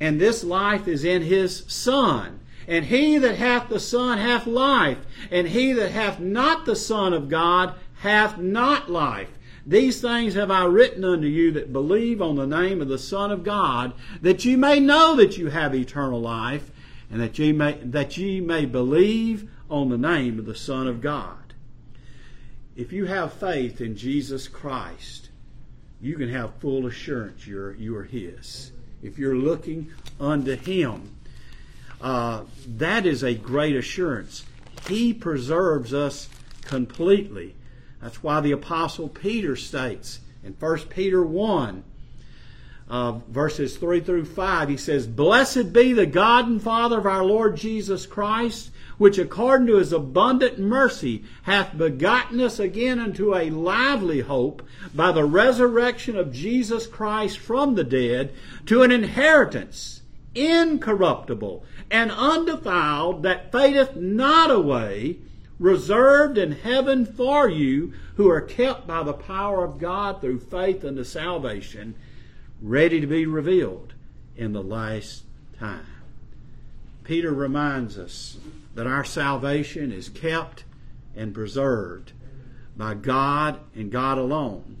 And 0.00 0.20
this 0.20 0.42
life 0.42 0.88
is 0.88 1.04
in 1.04 1.22
His 1.22 1.64
Son. 1.68 2.40
And 2.66 2.86
he 2.86 3.18
that 3.18 3.36
hath 3.36 3.68
the 3.68 3.80
Son 3.80 4.18
hath 4.18 4.46
life, 4.46 4.98
and 5.30 5.48
he 5.48 5.72
that 5.72 5.90
hath 5.90 6.20
not 6.20 6.64
the 6.64 6.76
Son 6.76 7.12
of 7.12 7.28
God 7.28 7.74
hath 7.96 8.38
not 8.38 8.90
life. 8.90 9.30
These 9.66 10.00
things 10.00 10.34
have 10.34 10.50
I 10.50 10.64
written 10.64 11.04
unto 11.04 11.26
you 11.26 11.50
that 11.52 11.72
believe 11.72 12.20
on 12.20 12.36
the 12.36 12.46
name 12.46 12.82
of 12.82 12.88
the 12.88 12.98
Son 12.98 13.30
of 13.30 13.44
God, 13.44 13.94
that 14.20 14.44
ye 14.44 14.56
may 14.56 14.78
know 14.78 15.16
that 15.16 15.38
you 15.38 15.48
have 15.48 15.74
eternal 15.74 16.20
life, 16.20 16.70
and 17.10 17.20
that 17.20 17.38
ye 17.38 17.52
may, 17.52 17.74
that 17.82 18.16
ye 18.16 18.40
may 18.40 18.66
believe 18.66 19.48
on 19.70 19.88
the 19.88 19.98
name 19.98 20.38
of 20.38 20.44
the 20.44 20.54
Son 20.54 20.86
of 20.86 21.00
God. 21.00 21.54
If 22.76 22.92
you 22.92 23.06
have 23.06 23.32
faith 23.32 23.80
in 23.80 23.96
Jesus 23.96 24.48
Christ, 24.48 25.30
you 26.00 26.16
can 26.16 26.28
have 26.28 26.54
full 26.56 26.86
assurance 26.86 27.46
you're, 27.46 27.74
you 27.76 27.96
are 27.96 28.04
His. 28.04 28.72
If 29.02 29.18
you're 29.18 29.36
looking 29.36 29.92
unto 30.20 30.56
Him, 30.56 31.16
uh, 32.04 32.44
that 32.68 33.06
is 33.06 33.24
a 33.24 33.34
great 33.34 33.74
assurance. 33.74 34.44
He 34.86 35.12
preserves 35.12 35.92
us 35.92 36.28
completely. 36.62 37.54
That's 38.00 38.22
why 38.22 38.40
the 38.40 38.52
Apostle 38.52 39.08
Peter 39.08 39.56
states 39.56 40.20
in 40.44 40.52
1 40.52 40.78
Peter 40.90 41.24
1, 41.24 41.82
uh, 42.90 43.12
verses 43.28 43.78
3 43.78 44.00
through 44.00 44.26
5, 44.26 44.68
he 44.68 44.76
says, 44.76 45.06
Blessed 45.06 45.72
be 45.72 45.94
the 45.94 46.04
God 46.04 46.46
and 46.46 46.62
Father 46.62 46.98
of 46.98 47.06
our 47.06 47.24
Lord 47.24 47.56
Jesus 47.56 48.04
Christ 48.04 48.70
which 48.96 49.18
according 49.18 49.66
to 49.66 49.76
his 49.76 49.92
abundant 49.92 50.58
mercy 50.58 51.24
hath 51.42 51.76
begotten 51.76 52.40
us 52.40 52.60
again 52.60 53.00
unto 53.00 53.34
a 53.34 53.50
lively 53.50 54.20
hope 54.20 54.62
by 54.94 55.10
the 55.10 55.24
resurrection 55.24 56.16
of 56.16 56.32
Jesus 56.32 56.86
Christ 56.86 57.38
from 57.38 57.74
the 57.74 57.82
dead 57.82 58.32
to 58.66 58.82
an 58.82 58.92
inheritance 58.92 60.02
incorruptible 60.34 61.64
and 61.90 62.10
undefiled 62.10 63.22
that 63.22 63.52
fadeth 63.52 63.96
not 63.96 64.50
away, 64.50 65.18
reserved 65.58 66.36
in 66.36 66.52
heaven 66.52 67.06
for 67.06 67.48
you 67.48 67.92
who 68.16 68.28
are 68.28 68.40
kept 68.40 68.86
by 68.86 69.02
the 69.02 69.12
power 69.12 69.64
of 69.64 69.78
God 69.78 70.20
through 70.20 70.40
faith 70.40 70.84
unto 70.84 71.04
salvation, 71.04 71.94
ready 72.60 73.00
to 73.00 73.06
be 73.06 73.26
revealed 73.26 73.94
in 74.36 74.52
the 74.52 74.62
last 74.62 75.24
time. 75.58 75.86
Peter 77.04 77.32
reminds 77.32 77.98
us 77.98 78.38
that 78.74 78.86
our 78.86 79.04
salvation 79.04 79.92
is 79.92 80.08
kept 80.08 80.64
and 81.14 81.34
preserved 81.34 82.12
by 82.76 82.94
God 82.94 83.60
and 83.74 83.92
God 83.92 84.18
alone. 84.18 84.78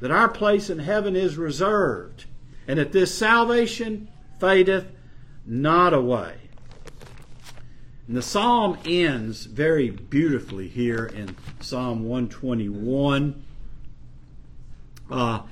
That 0.00 0.10
our 0.10 0.28
place 0.28 0.70
in 0.70 0.78
heaven 0.78 1.16
is 1.16 1.36
reserved, 1.36 2.26
and 2.68 2.78
that 2.78 2.92
this 2.92 3.14
salvation 3.14 4.08
fadeth 4.38 4.86
not 5.44 5.94
away. 5.94 6.34
And 8.08 8.16
the 8.16 8.22
psalm 8.22 8.78
ends 8.84 9.46
very 9.46 9.90
beautifully 9.90 10.68
here 10.68 11.06
in 11.06 11.36
Psalm 11.60 12.04
121. 12.04 13.42
Uh, 15.10 15.42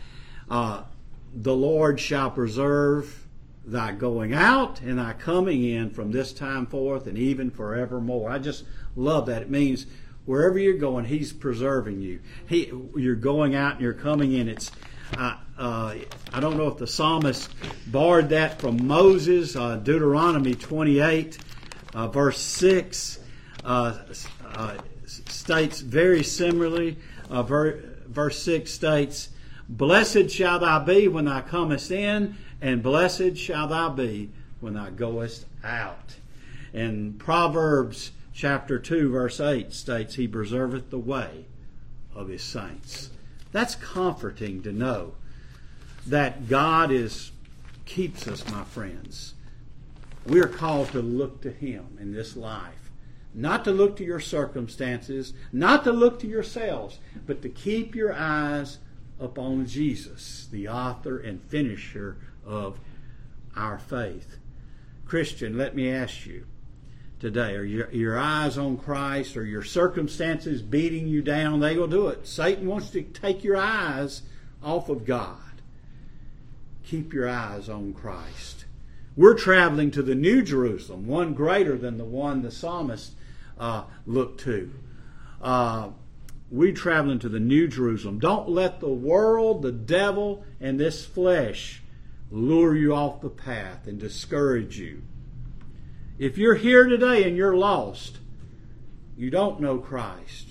uh, 0.49 0.83
the 1.35 1.55
Lord 1.55 1.99
shall 1.99 2.31
preserve 2.31 3.27
thy 3.67 3.93
going 3.93 4.35
out 4.35 4.81
and 4.81 4.99
thy 4.99 5.15
coming 5.15 5.65
in 5.65 5.91
from 5.91 6.13
this 6.13 6.33
time 6.33 6.67
forth 6.67 7.07
and 7.07 7.19
even 7.19 7.51
forevermore. 7.51 8.31
I 8.31 8.39
just 8.39 8.65
love 8.95 9.27
that. 9.27 9.43
It 9.43 9.51
means 9.51 9.87
wherever 10.25 10.59
you're 10.59 10.79
going, 10.79 11.07
He's 11.07 11.33
preserving 11.33 12.01
you. 12.01 12.21
He, 12.47 12.71
you're 12.95 13.17
going 13.17 13.55
out 13.55 13.75
and 13.75 13.81
you're 13.81 13.95
coming 13.95 14.33
in. 14.33 14.49
It's 14.49 14.71
uh, 15.17 15.37
uh, 15.59 15.95
I 16.33 16.41
don't 16.41 16.57
know 16.57 16.67
if 16.69 16.79
the 16.79 16.87
psalmist 16.87 17.51
borrowed 17.87 18.31
that 18.31 18.61
from 18.61 18.87
Moses, 18.87 19.55
uh, 19.55 19.77
Deuteronomy 19.77 20.55
28, 20.55 21.39
uh, 21.95 22.09
verse 22.09 22.41
6, 22.41 23.21
uh, 23.65 23.99
uh, 24.45 24.77
states 25.07 25.81
very 25.81 26.25
similarly. 26.25 26.97
Ver, 27.31 27.81
verse 28.07 28.43
6 28.43 28.71
states, 28.71 29.29
Blessed 29.69 30.31
shall 30.31 30.59
thou 30.59 30.81
be 30.81 31.09
when 31.09 31.27
thou 31.27 31.41
comest 31.41 31.91
in, 31.91 32.37
and 32.61 32.83
blessed 32.83 33.37
shall 33.37 33.69
thou 33.69 33.91
be 33.91 34.31
when 34.61 34.75
thou 34.75 34.91
goest 34.91 35.47
out. 35.63 36.17
And 36.73 37.19
Proverbs 37.19 38.11
chapter 38.33 38.79
2, 38.79 39.11
verse 39.11 39.39
8 39.39 39.73
states, 39.73 40.17
He 40.17 40.27
preserveth 40.27 40.91
the 40.91 40.99
way 40.99 41.47
of 42.15 42.29
His 42.29 42.43
saints. 42.43 43.11
That's 43.53 43.77
comforting 43.77 44.61
to 44.63 44.73
know 44.73 45.15
that 46.07 46.49
God 46.49 46.91
is 46.91 47.33
keeps 47.85 48.27
us, 48.27 48.49
my 48.51 48.65
friends. 48.65 49.35
We 50.27 50.41
are 50.41 50.49
called 50.49 50.89
to 50.93 51.03
look 51.03 51.43
to 51.43 51.51
Him 51.51 51.99
in 52.01 52.13
this 52.13 52.37
life. 52.37 52.91
Not 53.35 53.65
to 53.65 53.73
look 53.73 53.97
to 53.97 54.05
your 54.05 54.21
circumstances, 54.21 55.35
not 55.53 55.85
to 55.85 55.93
look 55.93 56.21
to 56.21 56.27
yourselves, 56.27 56.99
but 57.27 57.43
to 57.43 57.49
keep 57.49 57.95
your 57.95 58.13
eyes 58.13 58.79
upon 59.19 59.67
Jesus, 59.67 60.49
the 60.51 60.69
author 60.69 61.19
and 61.19 61.43
finisher 61.43 62.17
of 62.47 62.79
our 63.57 63.79
faith. 63.79 64.39
Christian, 65.05 65.59
let 65.59 65.75
me 65.75 65.91
ask 65.91 66.27
you 66.27 66.47
today 67.19 67.55
are 67.55 67.65
your, 67.65 67.91
your 67.91 68.19
eyes 68.19 68.57
on 68.57 68.77
Christ 68.77 69.37
or 69.37 69.45
your 69.45 69.63
circumstances 69.63 70.63
beating 70.63 71.09
you 71.09 71.21
down? 71.21 71.61
They 71.61 71.77
will 71.77 71.89
do 71.89 72.09
it. 72.09 72.27
Satan 72.27 72.67
wants 72.67 72.91
to 72.91 73.03
take 73.03 73.43
your 73.43 73.57
eyes 73.57 74.23
off 74.63 74.89
of 74.89 75.05
God. 75.05 75.44
Keep 76.85 77.15
your 77.15 77.29
eyes 77.29 77.69
on 77.69 77.95
Christ. 77.95 78.67
We're 79.17 79.35
traveling 79.35 79.91
to 79.93 80.03
the 80.03 80.15
New 80.15 80.43
Jerusalem, 80.43 81.07
one 81.07 81.35
greater 81.35 81.79
than 81.79 81.99
the 81.99 82.05
one 82.05 82.43
the 82.43 82.51
psalmist 82.51 83.13
uh, 83.59 83.85
looked 84.07 84.41
to. 84.41 84.71
Uh, 85.41 85.91
we're 86.51 86.73
traveling 86.73 87.19
to 87.21 87.29
the 87.29 87.41
New 87.41 87.69
Jerusalem. 87.69 88.19
Don't 88.19 88.49
let 88.49 88.81
the 88.81 88.89
world, 88.89 89.63
the 89.63 89.73
devil, 89.73 90.45
and 90.61 90.79
this 90.79 91.07
flesh 91.07 91.83
lure 92.31 92.77
you 92.77 92.95
off 92.95 93.21
the 93.21 93.31
path 93.31 93.87
and 93.87 93.99
discourage 93.99 94.79
you. 94.79 95.03
If 96.19 96.37
you're 96.37 96.55
here 96.55 96.87
today 96.87 97.25
and 97.25 97.37
you're 97.37 97.57
lost, 97.57 98.19
you 99.17 99.31
don't 99.31 99.61
know 99.61 99.79
Christ, 99.79 100.49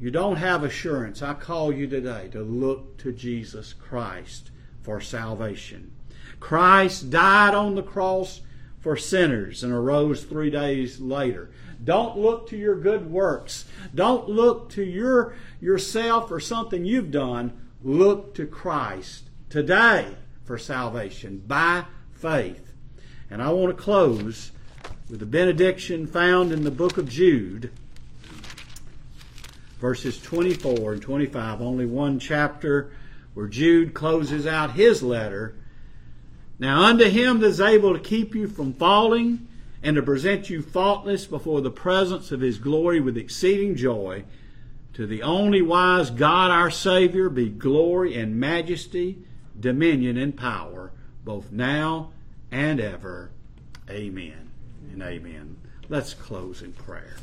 you 0.00 0.10
don't 0.10 0.36
have 0.36 0.64
assurance, 0.64 1.22
I 1.22 1.34
call 1.34 1.72
you 1.72 1.86
today 1.86 2.28
to 2.32 2.42
look 2.42 2.98
to 2.98 3.12
Jesus 3.12 3.72
Christ 3.72 4.50
for 4.88 5.02
salvation. 5.02 5.92
Christ 6.40 7.10
died 7.10 7.54
on 7.54 7.74
the 7.74 7.82
cross 7.82 8.40
for 8.80 8.96
sinners 8.96 9.62
and 9.62 9.70
arose 9.70 10.24
three 10.24 10.48
days 10.48 10.98
later. 10.98 11.50
Don't 11.84 12.16
look 12.16 12.48
to 12.48 12.56
your 12.56 12.74
good 12.74 13.10
works. 13.10 13.66
Don't 13.94 14.30
look 14.30 14.70
to 14.70 14.82
your 14.82 15.34
yourself 15.60 16.30
or 16.30 16.40
something 16.40 16.86
you've 16.86 17.10
done. 17.10 17.52
Look 17.84 18.34
to 18.36 18.46
Christ 18.46 19.24
today 19.50 20.16
for 20.42 20.56
salvation 20.56 21.42
by 21.46 21.84
faith. 22.10 22.72
And 23.28 23.42
I 23.42 23.50
want 23.50 23.76
to 23.76 23.82
close 23.82 24.52
with 25.10 25.20
the 25.20 25.26
benediction 25.26 26.06
found 26.06 26.50
in 26.50 26.64
the 26.64 26.70
book 26.70 26.96
of 26.96 27.10
Jude, 27.10 27.70
verses 29.80 30.18
24 30.18 30.94
and 30.94 31.02
25, 31.02 31.60
only 31.60 31.84
one 31.84 32.18
chapter 32.18 32.90
where 33.38 33.46
Jude 33.46 33.94
closes 33.94 34.48
out 34.48 34.72
his 34.72 35.00
letter. 35.00 35.54
Now, 36.58 36.82
unto 36.86 37.04
him 37.04 37.38
that 37.38 37.46
is 37.46 37.60
able 37.60 37.92
to 37.92 38.00
keep 38.00 38.34
you 38.34 38.48
from 38.48 38.72
falling 38.72 39.46
and 39.80 39.94
to 39.94 40.02
present 40.02 40.50
you 40.50 40.60
faultless 40.60 41.24
before 41.24 41.60
the 41.60 41.70
presence 41.70 42.32
of 42.32 42.40
his 42.40 42.58
glory 42.58 42.98
with 42.98 43.16
exceeding 43.16 43.76
joy. 43.76 44.24
To 44.94 45.06
the 45.06 45.22
only 45.22 45.62
wise 45.62 46.10
God 46.10 46.50
our 46.50 46.68
Savior 46.68 47.28
be 47.28 47.48
glory 47.48 48.20
and 48.20 48.40
majesty, 48.40 49.18
dominion 49.60 50.16
and 50.16 50.36
power, 50.36 50.90
both 51.24 51.52
now 51.52 52.10
and 52.50 52.80
ever. 52.80 53.30
Amen 53.88 54.50
and 54.92 55.00
amen. 55.00 55.58
Let's 55.88 56.12
close 56.12 56.60
in 56.60 56.72
prayer. 56.72 57.14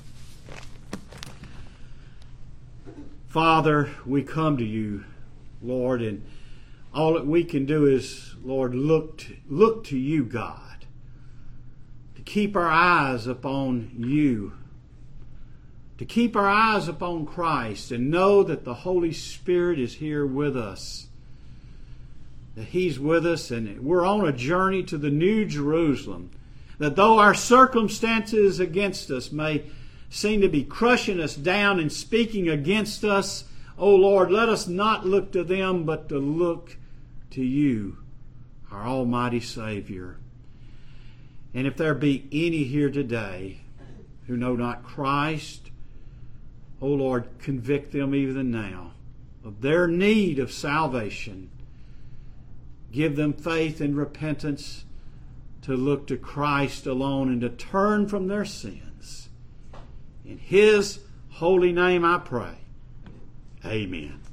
Father, 3.28 3.90
we 4.06 4.24
come 4.24 4.56
to 4.56 4.64
you, 4.64 5.04
Lord, 5.66 6.02
and 6.02 6.24
all 6.94 7.14
that 7.14 7.28
we 7.28 7.44
can 7.44 7.66
do 7.66 7.86
is, 7.86 8.36
Lord, 8.44 8.74
look 8.74 9.18
to, 9.20 9.36
look 9.50 9.84
to 9.86 9.98
you, 9.98 10.24
God, 10.24 10.86
to 12.16 12.22
keep 12.22 12.56
our 12.56 12.70
eyes 12.70 13.28
upon 13.28 13.92
you, 13.98 14.54
to 15.98 16.06
keep 16.06 16.36
our 16.36 16.50
eyes 16.50 16.88
upon 16.88 17.26
Christ, 17.26 17.92
and 17.92 18.10
know 18.10 18.44
that 18.44 18.64
the 18.64 18.74
Holy 18.74 19.12
Spirit 19.12 19.80
is 19.80 19.96
here 19.96 20.26
with 20.26 20.56
us, 20.56 21.08
that 22.56 22.68
He's 22.68 23.00
with 23.00 23.26
us, 23.26 23.52
and 23.52 23.82
we're 23.82 24.06
on 24.06 24.26
a 24.26 24.32
journey 24.32 24.84
to 24.84 24.98
the 24.98 25.10
New 25.10 25.46
Jerusalem. 25.46 26.32
That 26.78 26.96
though 26.96 27.20
our 27.20 27.34
circumstances 27.34 28.60
against 28.60 29.10
us 29.10 29.32
may 29.32 29.64
seem 30.10 30.42
to 30.42 30.50
be 30.50 30.64
crushing 30.64 31.20
us 31.20 31.36
down 31.36 31.80
and 31.80 31.92
speaking 31.92 32.50
against 32.50 33.04
us, 33.04 33.46
O 33.78 33.94
Lord, 33.94 34.32
let 34.32 34.50
us 34.50 34.68
not 34.68 35.06
look 35.06 35.32
to 35.34 35.44
them, 35.44 35.84
but 35.84 36.08
to 36.10 36.18
look 36.18 36.78
to 37.32 37.44
you, 37.44 37.98
our 38.72 38.88
Almighty 38.88 39.42
Savior. 39.42 40.18
And 41.54 41.68
if 41.68 41.76
there 41.78 41.94
be 41.94 42.28
any 42.32 42.64
here 42.64 42.90
today 42.90 43.62
who 44.28 44.38
know 44.38 44.56
not 44.56 44.84
Christ, 44.84 45.72
O 46.82 46.88
Lord, 46.88 47.28
convict 47.40 47.92
them 47.92 48.16
even 48.16 48.52
now 48.52 48.92
of 49.44 49.62
their 49.62 49.88
need 49.88 50.40
of 50.40 50.52
salvation. 50.52 51.50
Give 52.92 53.16
them 53.16 53.34
faith 53.34 53.80
and 53.80 53.96
repentance 53.96 54.86
to 55.62 55.76
look 55.76 56.08
to 56.08 56.18
Christ 56.18 56.88
alone 56.88 57.30
and 57.30 57.42
to 57.42 57.50
turn 57.50 58.08
from 58.08 58.28
their 58.28 58.46
sins. 58.46 59.30
In 60.26 60.38
His 60.38 61.00
holy 61.30 61.72
name 61.72 62.04
I 62.04 62.18
pray. 62.18 62.65
Amen. 63.66 64.25